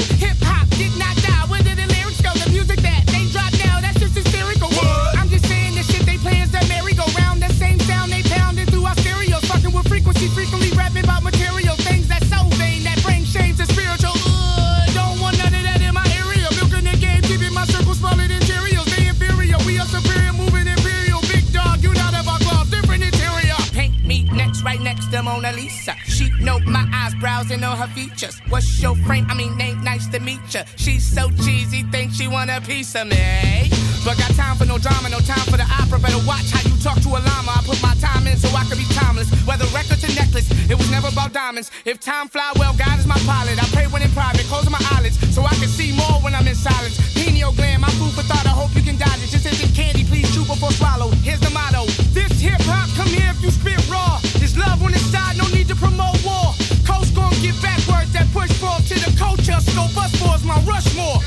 [25.42, 25.96] Mona Lisa.
[26.06, 28.40] She know my eyes, browsing on her features.
[28.50, 29.26] What's your frame?
[29.28, 30.64] I mean, ain't nice to meet ya.
[30.76, 33.18] She's so cheesy, think she want a piece of me.
[33.18, 33.68] Eh?
[34.06, 35.98] But got time for no drama, no time for the opera.
[35.98, 37.58] Better watch how you talk to a llama.
[37.58, 39.34] I put my time in so I can be timeless.
[39.48, 41.72] Whether records to necklace, it was never about diamonds.
[41.86, 43.58] If time fly well, God is my pilot.
[43.58, 46.48] I pray when in private, closing my eyelids so I can see more when I'm
[46.48, 47.02] in silence.
[47.18, 48.46] Pineal gland, my food for thought.
[48.46, 49.34] I hope you can dodge it.
[49.34, 51.10] This isn't candy, please chew before swallow.
[51.26, 54.22] Here's the motto: This hip hop, come here if you spit raw.
[54.52, 56.52] There's love on the side, no need to promote war.
[56.84, 59.56] Coast gon' give back words that push forth to the culture.
[59.62, 61.20] Scope us for is my Rushmore.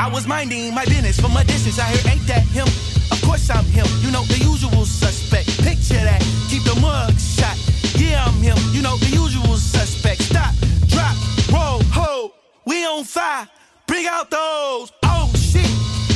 [0.00, 1.78] I was minding my business from a distance.
[1.78, 2.66] I hear ain't that him?
[3.12, 3.86] Of course I'm him.
[4.00, 5.48] You know, the usual suspect.
[5.62, 6.22] Picture that.
[6.48, 7.58] Keep the mug shot.
[8.00, 8.56] Yeah, I'm him.
[8.72, 10.22] You know, the usual suspect.
[10.22, 10.54] Stop,
[10.88, 11.16] drop,
[11.52, 12.32] roll, ho.
[12.64, 13.46] We on fire.
[13.86, 14.92] Bring out those.
[15.02, 15.68] Oh shit.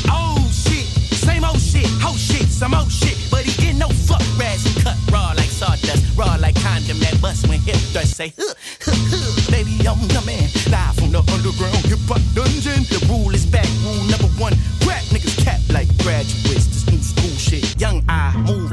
[0.08, 0.86] Oh shit.
[1.12, 2.24] Same old shit.
[2.24, 2.48] Shit.
[2.48, 3.16] Some old shit.
[3.30, 6.16] But he get no fuck rats and cut raw like sawdust.
[6.16, 9.50] Raw like condom that bust when hip thrust say, huh, huh, huh.
[9.50, 10.48] Baby, I'm the man.
[10.70, 12.84] Live from the underground hip hop dungeon.
[12.90, 13.68] The rule is back.
[13.84, 14.54] Rule number one.
[14.86, 16.73] Rap niggas cap like graduates.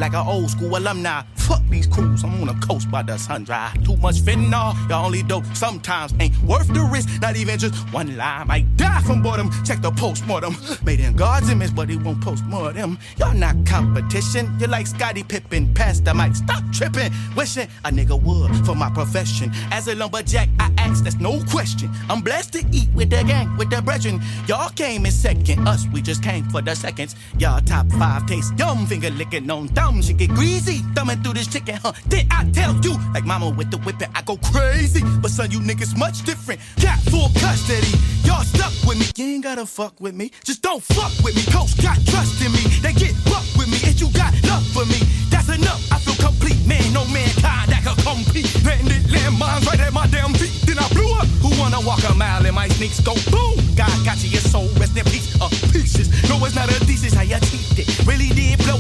[0.02, 1.22] Like an old school alumni.
[1.36, 2.24] Fuck these crews.
[2.24, 3.72] I'm on a coast by the sun dry.
[3.86, 4.74] Too much fentanyl.
[4.90, 7.22] Y'all only dope sometimes ain't worth the risk.
[7.22, 8.48] Not even just one line.
[8.48, 9.52] Might die from boredom.
[9.64, 10.56] Check the postmortem.
[10.84, 12.98] Made in God's image, but he won't post postmortem.
[13.18, 14.52] Y'all not competition.
[14.60, 15.72] You're like Scottie Pippen.
[15.76, 16.36] Past the mic.
[16.36, 17.12] Stop tripping.
[17.36, 19.52] Wishing a nigga would for my profession.
[19.72, 21.92] As a lumberjack, I ask, that's no question.
[22.10, 24.20] I'm blessed to eat with the gang, with the brethren.
[24.48, 25.68] Y'all came in second.
[25.68, 27.16] Us, we just came for the seconds.
[27.38, 28.88] Y'all top five taste yum.
[28.88, 29.68] Finger licking on
[30.00, 30.84] She get greasy.
[30.96, 31.94] Thumbing through this chicken, huh?
[32.08, 32.96] Did I tell you?
[33.14, 35.02] Like mama with the whipping, I go crazy.
[35.22, 36.62] But son, you niggas much different.
[36.82, 37.92] Got full custody.
[38.24, 39.06] Y'all stuck with me.
[39.18, 40.32] You ain't gotta fuck with me.
[40.44, 41.44] Just don't fuck with me.
[41.52, 42.62] Coach got trust in me.
[42.86, 43.80] They get buck with me.
[43.84, 45.00] And you got love for me,
[45.30, 45.82] that's enough.
[45.92, 46.60] I feel complete.
[46.68, 48.48] Man, no mankind that could compete.
[48.64, 50.54] Letting it land mines right at my damn feet.
[50.66, 51.28] Then I blew up.
[51.42, 53.00] Who wanna walk a mile in my sneaks?
[53.02, 53.58] Go boom.
[53.76, 55.34] God got you, your soul rest in peace.
[55.42, 56.08] Of pieces.
[56.30, 57.14] No, it's not a thesis.
[57.14, 58.08] How you teeth it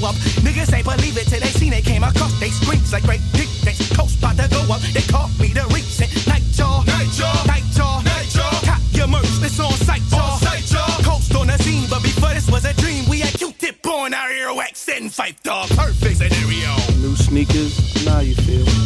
[0.04, 0.16] up.
[0.46, 1.84] Niggas ain't believe it till they seen it.
[1.84, 3.96] Came, across, they screams like great dictates.
[3.96, 4.82] Coast about to go up.
[4.94, 6.84] They caught me the recent night, y'all.
[6.86, 7.46] Night, y'all.
[7.46, 8.02] Night, y'all.
[8.04, 8.62] Night, y'all.
[8.66, 9.30] Cop your merch.
[9.42, 10.38] It's on sight, y'all.
[10.38, 11.04] sight, y'all.
[11.04, 14.30] Coast on the scene, but before this was a dream, we had Q-tip on our
[14.30, 15.70] earwax and fight, dog.
[15.70, 16.72] Perfect scenario.
[17.00, 18.06] New sneakers.
[18.06, 18.81] Now you feel.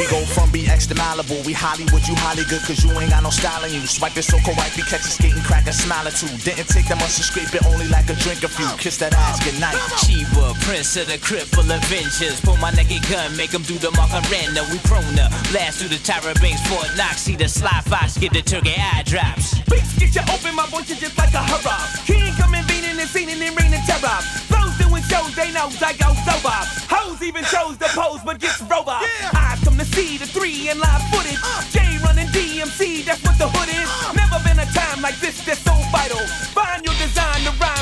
[0.00, 1.44] We go from BX to Malibu.
[1.44, 3.84] We Hollywood, you Holly good, cause you ain't got no style in you.
[3.84, 6.30] Swipe it so correct, we catch a skating crack and smile or two.
[6.40, 8.64] Didn't take that much to scrape it, only like a drink a few.
[8.80, 9.76] Kiss that ass goodnight.
[10.00, 12.40] Chiba, prince of the crypt full of vengeance.
[12.40, 14.64] Pull my naked gun, make him do the mark on render.
[14.72, 17.20] We prone to blast through the Tyra Banks, Fort Knox.
[17.28, 19.60] See the sly fox, get the turkey eye drops.
[19.68, 21.84] Beats get you open, my voice is just like a hurrah.
[22.08, 24.20] King coming, beating and singing and raining terror.
[24.48, 26.56] Flows doing shows, they know I go sober.
[26.88, 29.04] Hoes even chose the pose, but gets robot.
[29.36, 29.59] Eyes
[29.92, 31.38] see the three and live footage.
[31.70, 33.88] J running DMC, that's what the hood is.
[34.14, 36.49] Never been a time like this that's so vital.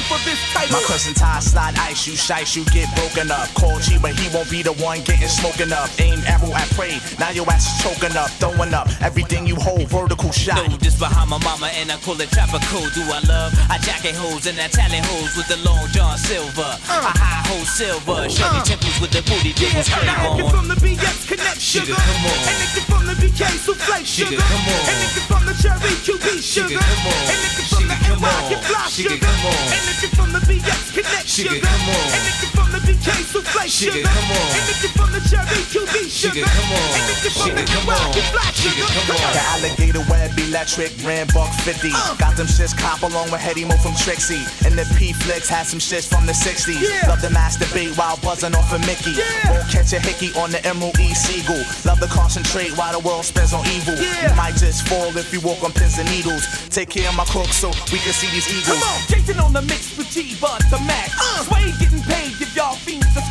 [0.08, 0.80] For this title.
[0.80, 3.48] My cousin Ty slide ice, you shice, you get broken up.
[3.54, 5.88] Call G, but he won't be the one getting smoking up.
[6.00, 9.86] Aim arrow at prey, now your ass is choking up, throwing up everything you hold,
[9.88, 10.56] vertical shot.
[10.68, 12.82] No, just behind my mama and I call it tropical.
[12.96, 13.52] Do I love?
[13.68, 16.72] I jacket hoes and I talent hoes with the long John Silver.
[16.88, 17.12] I uh.
[17.12, 18.24] high hole silver.
[18.24, 18.28] Uh.
[18.28, 21.92] Shorty temples with the booty Yeah, dimples now if you're from the BX Connect Sugar,
[21.92, 22.38] Sugar, come on.
[22.48, 24.80] and if you're from the BK Souffle Sugar, Sugar, come on.
[24.88, 27.20] and if you're from the Cherry QB Sugar, Sugar, come on.
[27.28, 29.58] and if you're from the Sugar, come NY you Fly Sugar, Sugar, come on.
[29.68, 31.88] and you're from the BX Connect Sugar, Sugar, come
[32.52, 32.57] on.
[32.74, 34.48] And from the Souffle Sugar, Sugar, come on.
[34.52, 36.88] and you're from the Cherry QB Sugar, Sugar, come on.
[36.96, 38.12] and you're from the NY on.
[38.52, 39.32] Sugar, come on.
[39.32, 41.90] The alligator web electric, ran buck 50.
[41.92, 42.16] Uh.
[42.16, 44.44] Got them shits cop along with Hetty Mo from Trixie.
[44.66, 46.80] And the P Flicks had some shits from the 60s.
[46.80, 47.08] Yeah.
[47.08, 49.12] Love the masturbate while buzzing off of Mickey.
[49.16, 49.52] Yeah.
[49.52, 51.62] Won't catch a hickey on the Emerald E Seagull.
[51.84, 53.94] Love to concentrate while the world spins on evil.
[53.96, 54.30] Yeah.
[54.30, 56.44] You might just fall if you walk on pins and needles.
[56.68, 58.78] Take care of my crook so we can see these eagles.
[58.78, 61.10] Come on, Jason on the mix with G Bud the Mac.
[61.16, 61.44] Uh.
[61.44, 61.72] Sway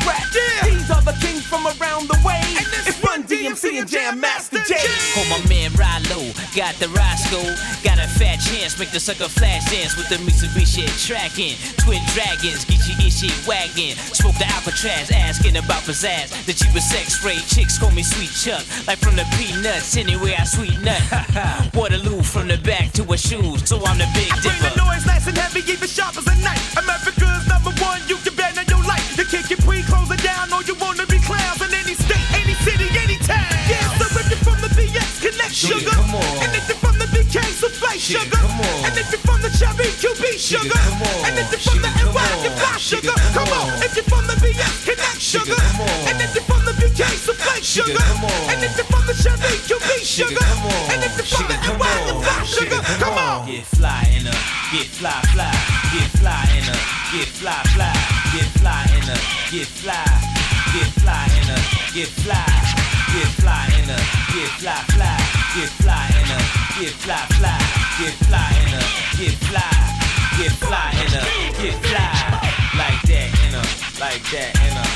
[0.08, 0.64] fiends a scratch.
[0.64, 2.40] These are the kings from around the way.
[2.86, 4.80] It's Run DMC and Jam Master Jay.
[5.16, 7.54] Oh, my man Rilo, got the Roscoe.
[7.84, 11.56] Got a fat chance, make the sucker flash dance with the Mitsubishi tracking.
[11.78, 13.96] Twin dragons, get your ishi wagon.
[14.14, 16.32] Smoke the Alcatraz, asking about pizzazz.
[16.46, 18.64] The cheapest sex ray chicks call me Sweet Chuck.
[18.86, 21.00] Like from the peanuts, anywhere I sweet nut.
[21.74, 25.26] Waterloo from the back to her shoes, so I'm the big Bring the noise nice
[25.26, 26.76] and heavy, even sharp as a knife.
[26.76, 29.04] America's number one, you can bet on your life.
[29.18, 29.57] You kick
[35.58, 36.22] Sugar, Sugar, come on.
[36.38, 38.78] and if you're from the BK Souffle Sugar, Sugar, come on.
[38.86, 41.18] and if you're from the Cherry QB Sugar, come on.
[41.26, 42.58] and if you're from the NY, you on.
[42.62, 43.66] fly Sugar, Sugar, come come on.
[43.74, 43.82] on.
[43.82, 45.98] If you're from the BX Connect Sugar, Sugar, come on.
[46.06, 48.42] and if you're from the BK Souffle Sugar, Sugar, come on.
[48.54, 50.82] and if you're from the Cherry QB Sugar, Sugar, come on.
[50.94, 52.22] and if you're from the NY, you on.
[52.22, 53.42] fly Sugar, Sugar, come come on.
[53.42, 53.50] on.
[53.50, 54.38] Get fly in her,
[54.70, 55.50] get fly, fly,
[55.90, 56.80] get fly in her,
[57.10, 57.90] get fly, fly,
[58.30, 59.20] get fly in her,
[59.50, 60.06] get fly,
[60.70, 62.46] get fly in her, get fly,
[63.10, 65.18] get fly in her, get fly, fly,
[65.54, 66.44] get fly in her,
[66.80, 67.58] get fly, fly,
[67.98, 69.70] get fly in her, get fly,
[70.38, 71.26] get fly in her,
[71.62, 72.12] get fly,
[72.76, 73.68] like that in her,
[74.00, 74.87] like that in her,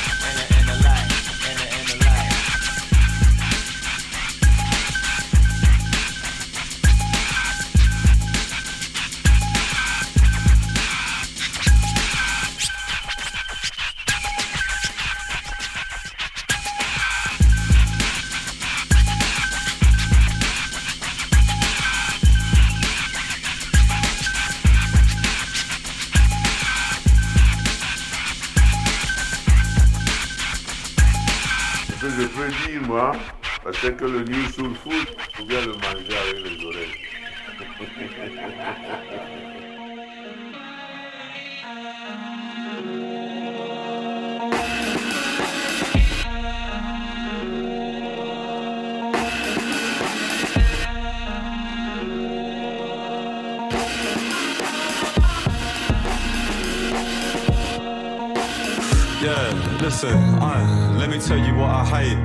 [60.03, 62.17] listen, let me tell you what I hate.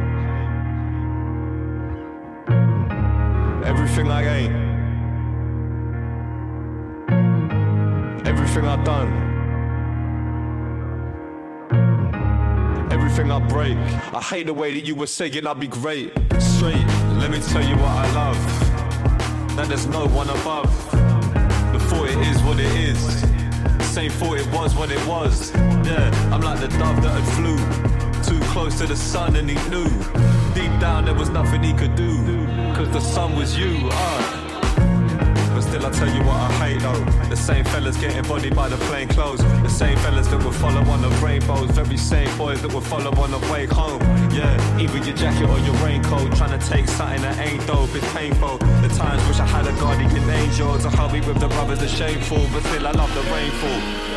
[3.67, 4.55] Everything I ain't.
[8.27, 9.09] Everything I done.
[12.91, 13.77] Everything I break.
[14.13, 16.13] I hate the way that you were saying I'd be great.
[16.41, 16.87] Straight,
[17.19, 19.57] let me tell you what I love.
[19.57, 20.73] That there's no one above.
[21.73, 23.25] The thought it is what it is.
[23.93, 25.53] Same thought it was what it was.
[25.85, 27.99] Yeah, I'm like the dove that had flew
[28.29, 29.89] too close to the sun and he knew.
[30.55, 32.13] Deep down there was nothing he could do.
[32.75, 33.89] Cause the sun was you.
[33.91, 35.55] Uh.
[35.55, 37.05] but still I tell you what I hate though.
[37.31, 39.41] The same fellas getting bodied by the plain clothes.
[39.63, 41.71] The same fellas that will follow on the rainbows.
[41.71, 44.01] Very same boys that will follow on the way home.
[44.31, 46.37] Yeah, either your jacket or your raincoat.
[46.37, 48.59] Trying to take something that ain't dope, it's painful.
[48.59, 52.47] The times wish I had a guardian angel to me with the brothers, the shameful.
[52.53, 54.08] But still I love the rainfall.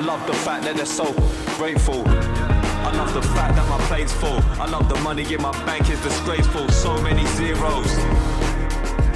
[0.00, 1.12] I love the fact that they're so
[1.58, 2.08] grateful.
[2.08, 4.40] I love the fact that my plate's full.
[4.56, 6.66] I love the money in my bank is disgraceful.
[6.70, 7.92] So many zeros.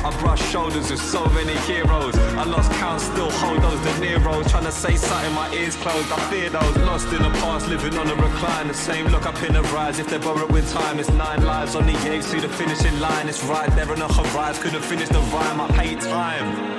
[0.05, 2.15] I brush shoulders with so many heroes.
[2.37, 4.51] I lost count, still hold those De Niro's.
[4.51, 6.13] Trying to say something, my ears closed.
[6.13, 8.69] I fear those lost in the past, living on a recline.
[8.69, 9.99] The same look up in the rise.
[9.99, 13.27] If they're borrowed with time, it's nine lives on the edge to the finishing line.
[13.27, 14.63] It's right there on the horizon.
[14.63, 15.63] Couldn't finish the rhyme.
[15.63, 16.74] I hate time.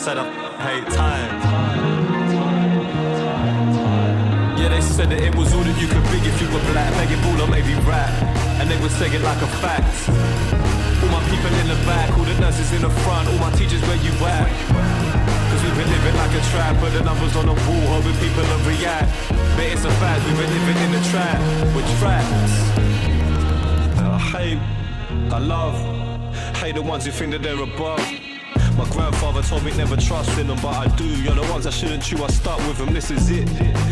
[0.00, 0.24] Said I
[0.64, 1.28] hate time.
[4.56, 6.88] Yeah, they said that it was all that you could be if you were black.
[6.96, 8.08] Begging ball or maybe rap.
[8.56, 10.08] And they would say it like a fact.
[11.04, 13.84] All my people in the back, all the nurses in the front, all my teachers
[13.84, 14.48] where you at.
[15.52, 18.40] Cause we've been living like a trap, but the numbers on the wall, hoping people
[18.48, 19.12] will react.
[19.52, 21.36] But it's a fact, we've been living in the trap,
[21.76, 22.52] with tracks.
[24.00, 24.60] I uh, hate,
[25.28, 25.76] I love,
[26.56, 28.29] hate the ones who think that they're above.
[28.80, 31.04] My grandfather told me never trust in them, but I do.
[31.04, 33.46] You're the ones I shouldn't chew, I start with them, this is it.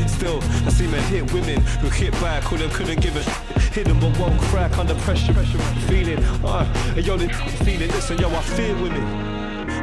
[0.08, 3.74] Still, I see men hit women who hit back, who them couldn't give a sh-
[3.74, 5.34] hit them but won't crack under pressure.
[5.34, 5.58] pressure
[5.88, 6.64] feeling, uh,
[6.96, 7.28] and yo, they
[7.66, 9.04] feeling, listen, yo, I fear women.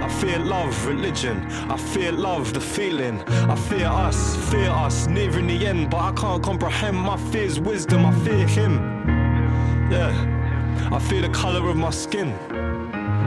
[0.01, 1.37] I fear love, religion.
[1.69, 3.21] I fear love, the feeling.
[3.29, 8.07] I fear us, fear us, nearing the end, but I can't comprehend my fear's wisdom.
[8.07, 8.73] I fear him.
[9.91, 12.33] Yeah, I fear the color of my skin.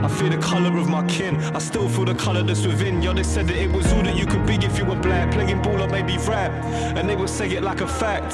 [0.03, 1.35] I feel the color of my kin.
[1.55, 3.01] I still feel the color that's within.
[3.01, 5.31] Yo, they said that it was all that you could be if you were black.
[5.31, 6.51] Playing ball or maybe rap.
[6.95, 8.31] And they would say it like a fact.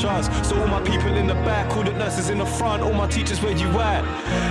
[0.00, 0.32] Trust.
[0.44, 3.08] So all my people in the back, all the nurses in the front, all my
[3.08, 4.04] teachers where you at.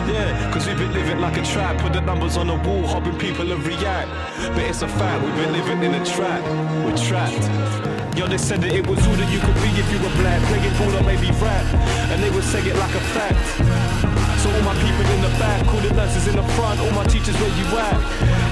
[0.09, 1.77] Yeah, cause we've been living like a trap.
[1.81, 4.09] Put the numbers on the wall, hoping people will react.
[4.53, 6.43] But it's a fact, we've been living in a trap.
[6.83, 8.17] We're trapped.
[8.17, 10.41] Yo, they said that it was all that you could be if you were black.
[10.49, 11.65] Playing ball or maybe rap.
[12.11, 14.06] And they would say it like a fact.
[14.37, 17.05] So all my people in the back, all the nurses in the front, all my
[17.05, 17.97] teachers where you at?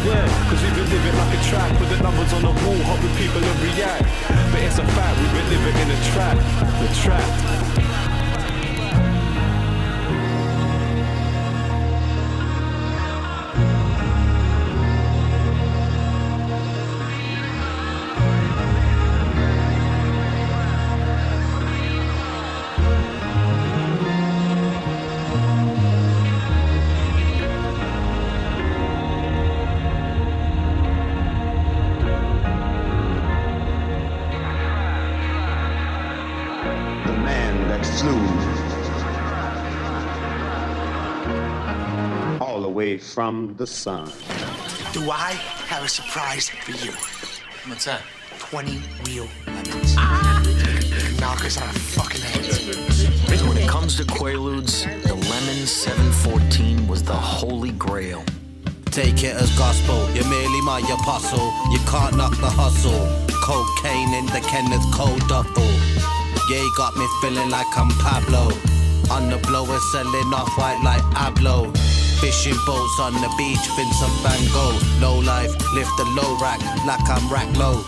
[0.05, 3.13] Yeah, cause we've been living like a trap, put the numbers on the wall, hoping
[3.17, 4.05] people will react.
[4.51, 6.37] But it's a fact, we've been living in a trap,
[6.81, 7.64] we're trapped.
[43.15, 44.11] From the sun.
[44.91, 45.31] Do I
[45.71, 46.91] have a surprise for you?
[47.65, 48.01] What's that?
[48.39, 49.95] 20 real lemons.
[49.97, 50.43] Ah!
[51.21, 53.47] Knockers on a fucking head.
[53.47, 58.21] When it comes to Quaaludes, the Lemon 714 was the holy grail.
[58.91, 61.53] Take it as gospel, you're merely my apostle.
[61.71, 63.07] You can't knock the hustle.
[63.41, 65.63] Cocaine in the Kenneth Cole duffel.
[66.51, 68.51] Yeah, you got me feeling like I'm Pablo.
[69.09, 71.94] On the blower, selling off white like Abloh.
[72.21, 74.79] Fishing boats on the beach, Vincent Van Gogh.
[74.99, 77.83] Low life, lift the low rack like I'm rack low.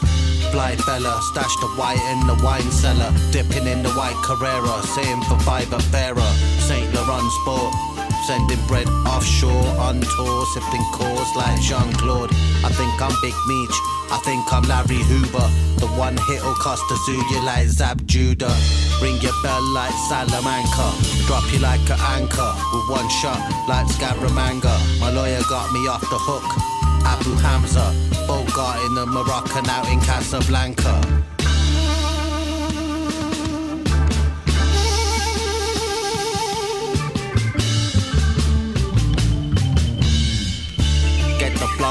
[0.51, 3.13] Blind fella, stash the white in the wine cellar.
[3.31, 6.31] Dipping in the white Carrera, saying for five a fairer.
[6.59, 6.93] St.
[6.93, 7.96] Laurent Sport.
[8.27, 12.29] Sending bread offshore on tour, sipping cores like Jean Claude.
[12.59, 13.77] I think I'm Big Meech,
[14.11, 15.47] I think I'm Larry Hoover.
[15.79, 18.53] The one hit'll cost a zoo you like Zab Judah.
[19.01, 20.91] Ring your bell like Salamanca,
[21.25, 23.39] drop you like an anchor with one shot
[23.69, 24.75] like Scaramanga.
[24.99, 26.43] My lawyer got me off the hook.
[27.07, 27.95] Abu Hamza,
[28.27, 30.99] Bogart in the Moroccan out in Casablanca.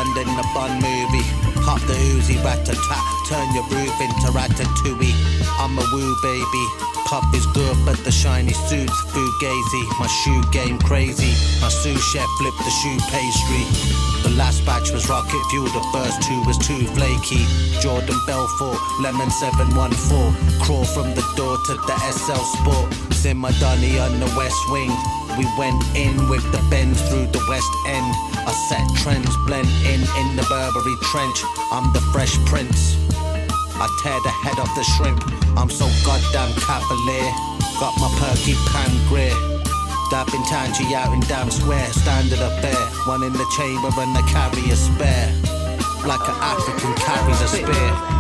[0.07, 1.27] In the bun movie.
[1.67, 2.79] Pop the Uzi, rat tat.
[3.29, 5.13] Turn your roof into ratatouille.
[5.59, 6.65] I'm a woo baby.
[7.05, 9.83] Pop is good, but the shiny suits fugazi.
[9.99, 11.35] My shoe game crazy.
[11.61, 13.67] My sous chef flipped the shoe pastry.
[14.23, 17.45] The last batch was rocket fuel, the first two was too flaky.
[17.83, 20.61] Jordan Belfort, Lemon 714.
[20.63, 22.95] Crawl from the door to the SL Sport.
[23.13, 24.91] Sim my Donny on the west wing.
[25.37, 28.26] We went in with the bends through the west end.
[28.47, 31.43] I set trends, blend in in the Burberry trench.
[31.73, 32.95] I'm the fresh prince.
[33.75, 35.19] I tear the head off the shrimp.
[35.59, 37.31] I'm so goddamn cavalier.
[37.83, 39.35] Got my perky pan grey.
[39.35, 42.83] in Tangy out in damn Square, standard affair.
[43.11, 45.35] One in the chamber and the carrier spare.
[46.07, 48.16] Like an African carries a spear.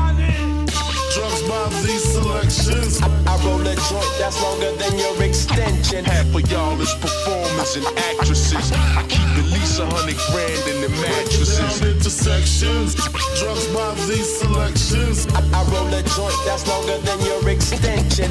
[1.16, 3.00] Drugs by these selections.
[3.00, 6.04] I, I roll a joint that's longer than your extension.
[6.04, 8.70] Half of y'all is performers and actresses.
[8.70, 11.80] I keep at least a hundred grand in the mattresses.
[11.80, 12.96] Intersections.
[13.40, 15.26] Drugs by these selections.
[15.32, 18.30] I, I roll a joint that's longer than your extension.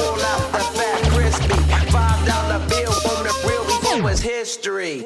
[0.00, 1.60] Pull out the fat crispy.
[1.92, 5.04] Five dollar bill on the real before was history.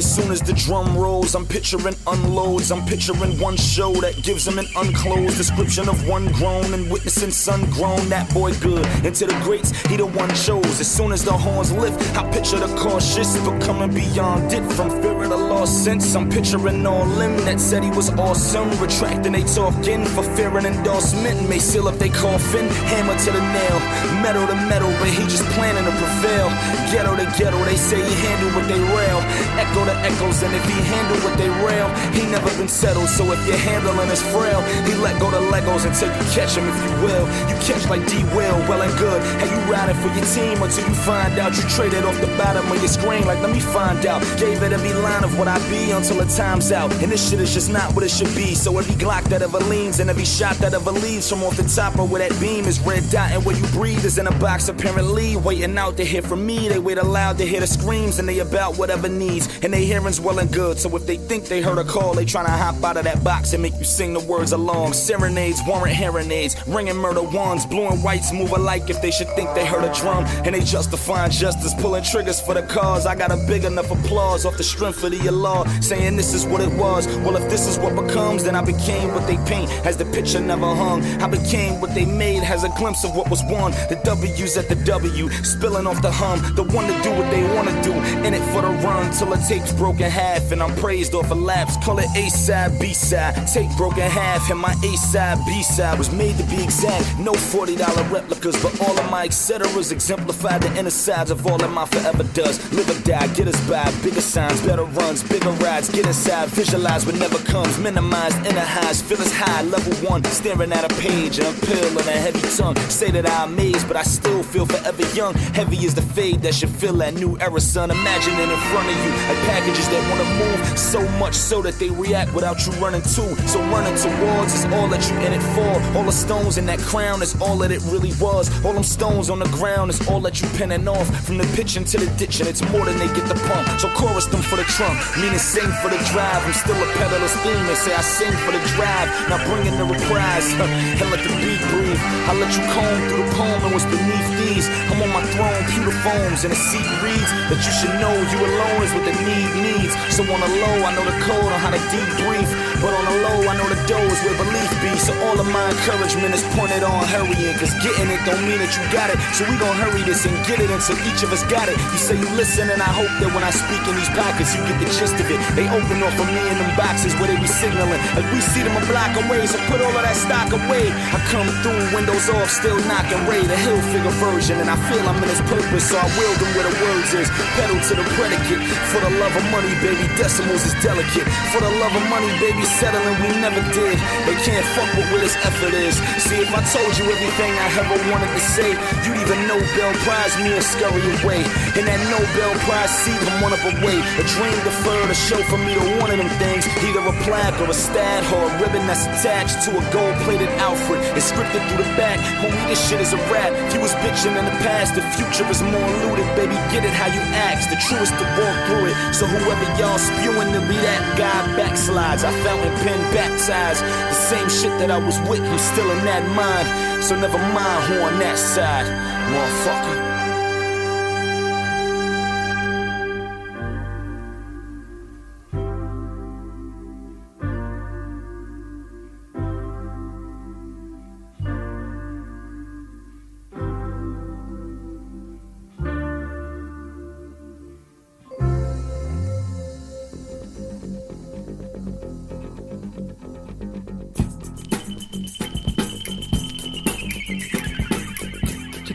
[0.00, 2.72] As soon as the drum rolls, I'm picturing unloads.
[2.72, 7.30] I'm picturing one show that gives him an unclosed description of one grown and witnessing
[7.30, 8.08] sun grown.
[8.08, 8.86] That boy good.
[9.04, 10.80] Into the greats, he the one chose.
[10.80, 15.19] As soon as the horns lift, I picture the cautious becoming beyond it from fear
[15.60, 16.16] lost sense.
[16.16, 18.70] I'm picturing all limb that said he was awesome.
[18.80, 21.48] Retracting they talking for fear and endorsement.
[21.50, 23.78] May seal up they coffin, hammer to the nail,
[24.24, 26.48] metal to metal, but he just planning to prevail.
[26.88, 29.20] Ghetto to ghetto, they say he handled what they rail.
[29.60, 33.10] Echo the echoes, and if he handle what they rail, he never been settled.
[33.10, 36.64] So if you're handling is frail, he let go the Legos until you catch him,
[36.72, 37.28] if you will.
[37.52, 39.20] You catch like D Will, well and good.
[39.36, 42.64] Hey, you riding for your team until you find out you traded off the bottom
[42.64, 43.28] of your screen.
[43.28, 44.24] Like, let me find out.
[44.40, 46.92] Gave it every line of what I be until the time's out.
[47.02, 48.54] And this shit is just not what it should be.
[48.54, 51.64] So every Glock that ever leans and every shot that ever leaves from off the
[51.64, 54.38] top of where that beam is red dot and where you breathe is in a
[54.38, 56.68] box apparently waiting out to hear from me.
[56.68, 59.48] They wait aloud to hear the screams and they about whatever needs.
[59.62, 60.78] And they hearing's well and good.
[60.78, 63.52] So if they think they heard a call, they tryna hop out of that box
[63.52, 64.92] and make you sing the words along.
[64.92, 69.52] Serenades, warrant heronades, ringing murder ones, blue and whites move alike if they should think
[69.56, 70.24] they heard a drum.
[70.44, 73.04] And they justifying justice, pulling triggers for the cause.
[73.04, 76.44] I got a big enough applause off the strength of the law, saying this is
[76.46, 77.06] what it was.
[77.24, 80.40] Well, if this is what becomes, then I became what they paint as the picture
[80.40, 81.02] never hung.
[81.22, 83.72] I became what they made, has a glimpse of what was won.
[83.88, 86.38] The W's at the W, spilling off the hum.
[86.54, 87.92] The one to do what they wanna do,
[88.26, 90.52] in it for the run till the tape's broken half.
[90.52, 93.34] And I'm praised off a laps, call it A side, B side.
[93.46, 97.18] Tape broken half, and my A side, B side was made to be exact.
[97.18, 97.76] No $40
[98.10, 102.24] replicas, but all of my etceteras exemplify the inner sides of all that my forever
[102.34, 102.58] does.
[102.72, 103.90] Live or die, get us by.
[104.02, 105.88] Bigger signs, better runs, bigger rides.
[105.88, 107.78] Get inside, visualize what never comes.
[107.78, 109.62] Minimize inner highs, feel as high.
[109.62, 112.76] Level one, staring at a page, and a pill and a heavy tongue.
[112.90, 115.34] Say that I'm amazed, but I still feel forever young.
[115.54, 117.90] Heavy is the fade that should fill that new era, son.
[117.90, 121.78] Imagine it in front of you, like packages that wanna move so much so that
[121.78, 123.24] they react without you running to.
[123.48, 125.96] So running towards is all that you in it for.
[125.96, 128.50] All the stones in that crown is all that it really was.
[128.64, 131.06] All them stones on the ground is all that you pinning off.
[131.26, 133.80] From the pitching to the ditching, it's more than they get the pump.
[133.80, 136.40] So chorus them for the trunk, meaning sing for the drive.
[136.42, 137.64] I'm still a peddler's theme.
[137.68, 139.08] They say I sing for the drive.
[139.28, 142.00] Now bring in the reprise and let the beat breathe.
[142.26, 144.66] I let you comb through the poem and what's beneath these.
[144.88, 148.38] I'm on my throne, pewter foams, and the seat reads that you should know you
[148.40, 149.92] alone is what the need needs.
[150.08, 152.48] So on the low, I know the code on how to debrief.
[152.80, 154.92] But on the low, I know the dough is where belief be.
[154.96, 157.56] So all of my encouragement is pointed on hurrying.
[157.60, 159.20] Cause getting it don't mean that you got it.
[159.36, 161.76] So we gon' hurry this and get it until each of us got it.
[161.92, 164.64] You say you listen, and I hope that when I speak in these pockets, you
[164.64, 165.40] get the gist of it.
[165.56, 167.98] They open up for me in them boxes where they be signaling.
[168.14, 170.92] Like we see them a block away, so put all of that stock away.
[170.92, 174.60] I come through, windows off, still knocking Ray, the hill figure version.
[174.60, 177.28] And I feel I'm in his purpose, so I will them where the words is.
[177.56, 178.62] Pedal to the predicate.
[178.92, 181.26] For the love of money, baby, decimals is delicate.
[181.54, 183.96] For the love of money, baby, settling we never did.
[184.28, 185.96] They can't fuck with what this effort is.
[186.20, 188.76] See, if I told you everything I ever wanted to say,
[189.06, 191.40] you'd even Nobel Prize me or scurry away.
[191.78, 193.96] In that Nobel Prize seat, I'm one up away.
[194.20, 196.66] A dream deferred, a show for me to one of them things.
[196.82, 200.50] Either a plaque or a stat or a ribbon that's attached to a gold plated
[200.58, 200.98] outfit.
[201.16, 202.18] It's scripted through the back.
[202.42, 203.54] Homie, this shit is a rap.
[203.72, 206.26] You was bitching in the past, the future is more looted.
[206.34, 207.70] Baby, get it how you ask.
[207.70, 208.96] The truest to walk through it.
[209.14, 212.26] So whoever y'all spewing to be that guy backslides.
[212.26, 213.80] I fountain pen baptized.
[213.80, 216.66] The same shit that I was with, I'm still in that mind.
[217.04, 218.86] So never mind who on that side,
[219.30, 220.09] motherfucker.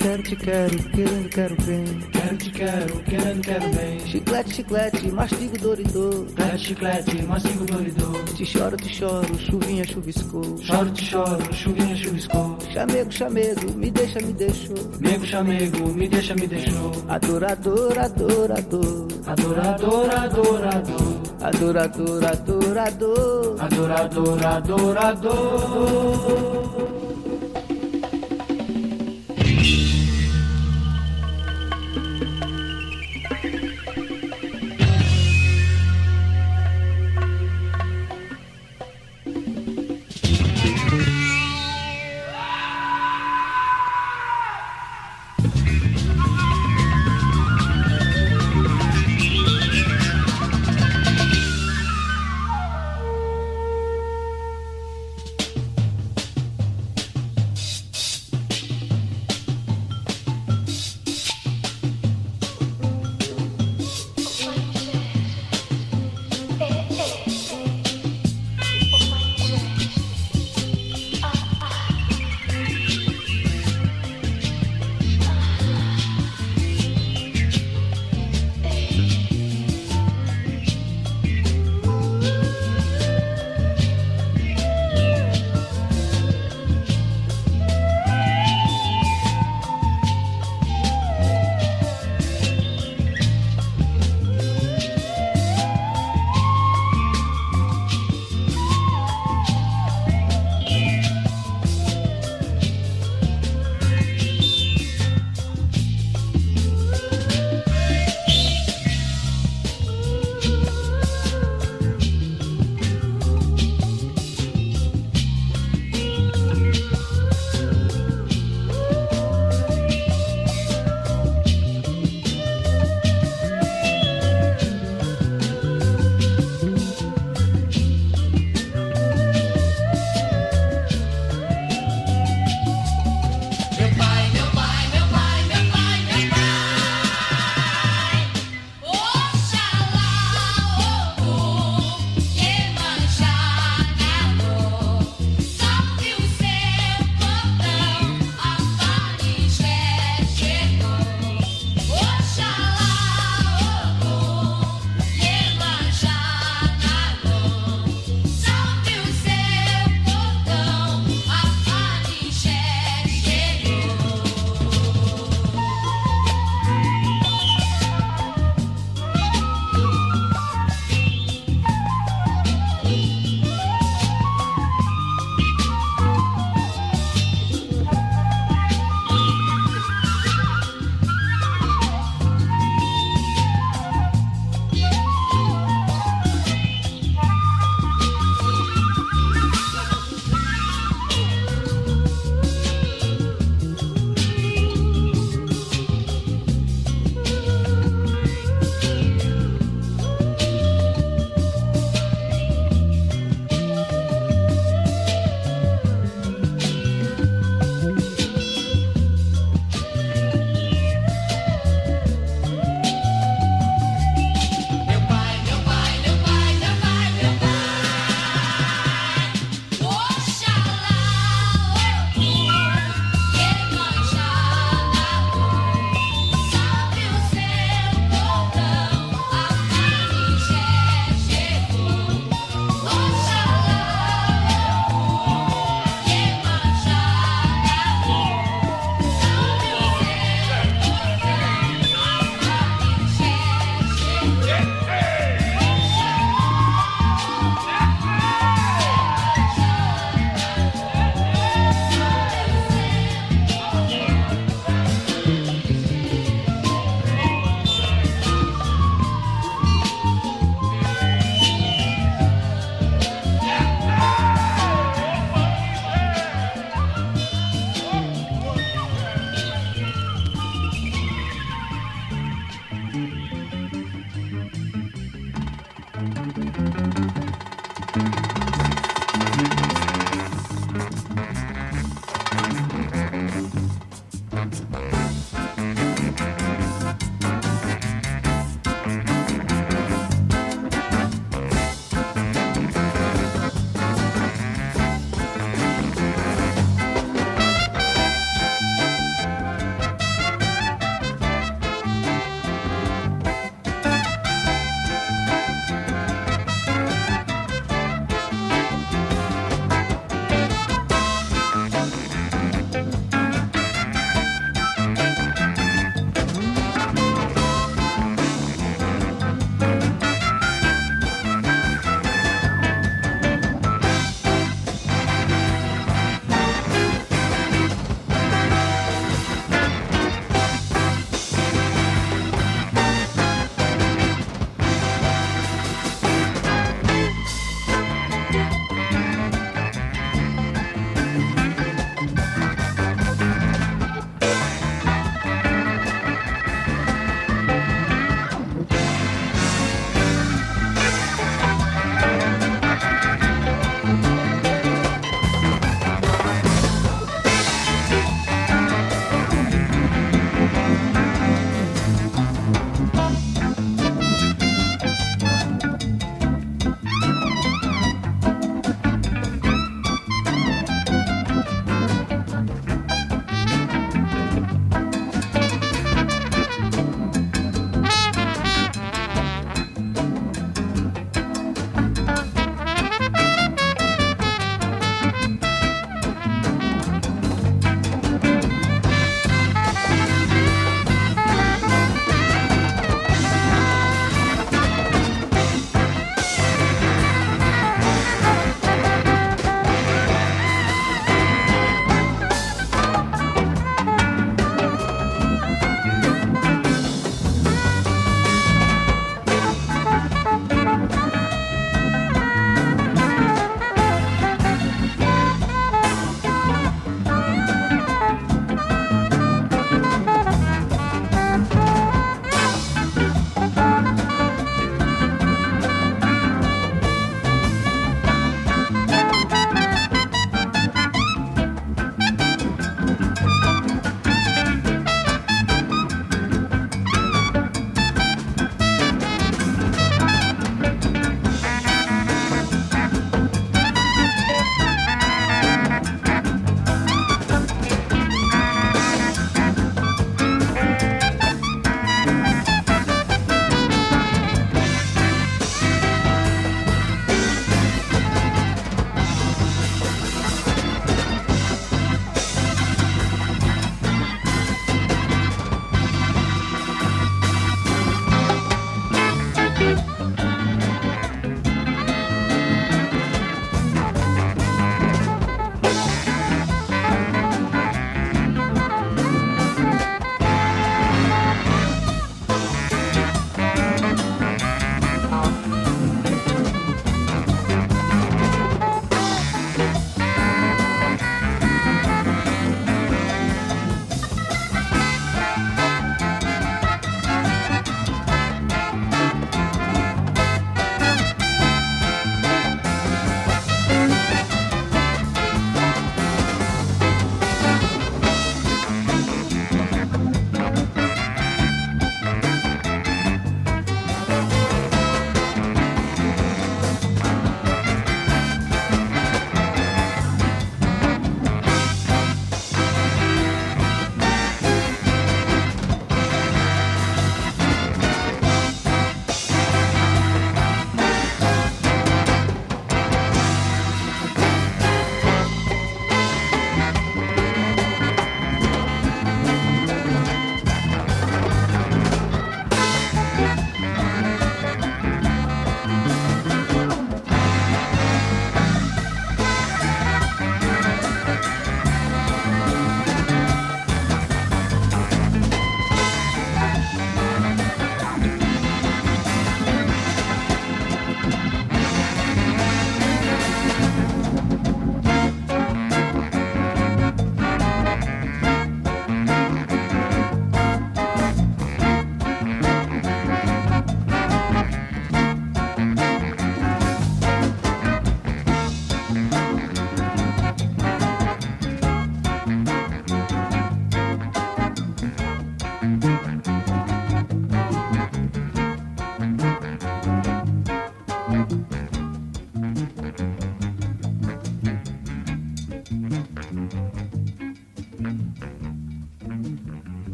[0.00, 1.84] Quero te quero, querendo quero bem.
[2.10, 3.98] Quero te quero, querendo quero bem.
[4.06, 6.26] Chiclete, chiclete, mastigo doridor.
[6.26, 8.24] Chiclete, chiclete, mastigo doridor.
[8.34, 10.56] Te choro, te choro, chuvinha chuviscou.
[10.58, 12.56] Choro, te choro, chuvinha chuviscou.
[12.72, 14.90] Chamego, chamego, me deixa, me deixou.
[15.00, 16.92] Nego, chamego, me deixa, me deixou.
[17.06, 19.08] Adorador, adorador.
[19.26, 21.20] Adorador, adorador.
[21.42, 23.56] Adorador, adorador.
[23.60, 25.80] Adorador, adorador.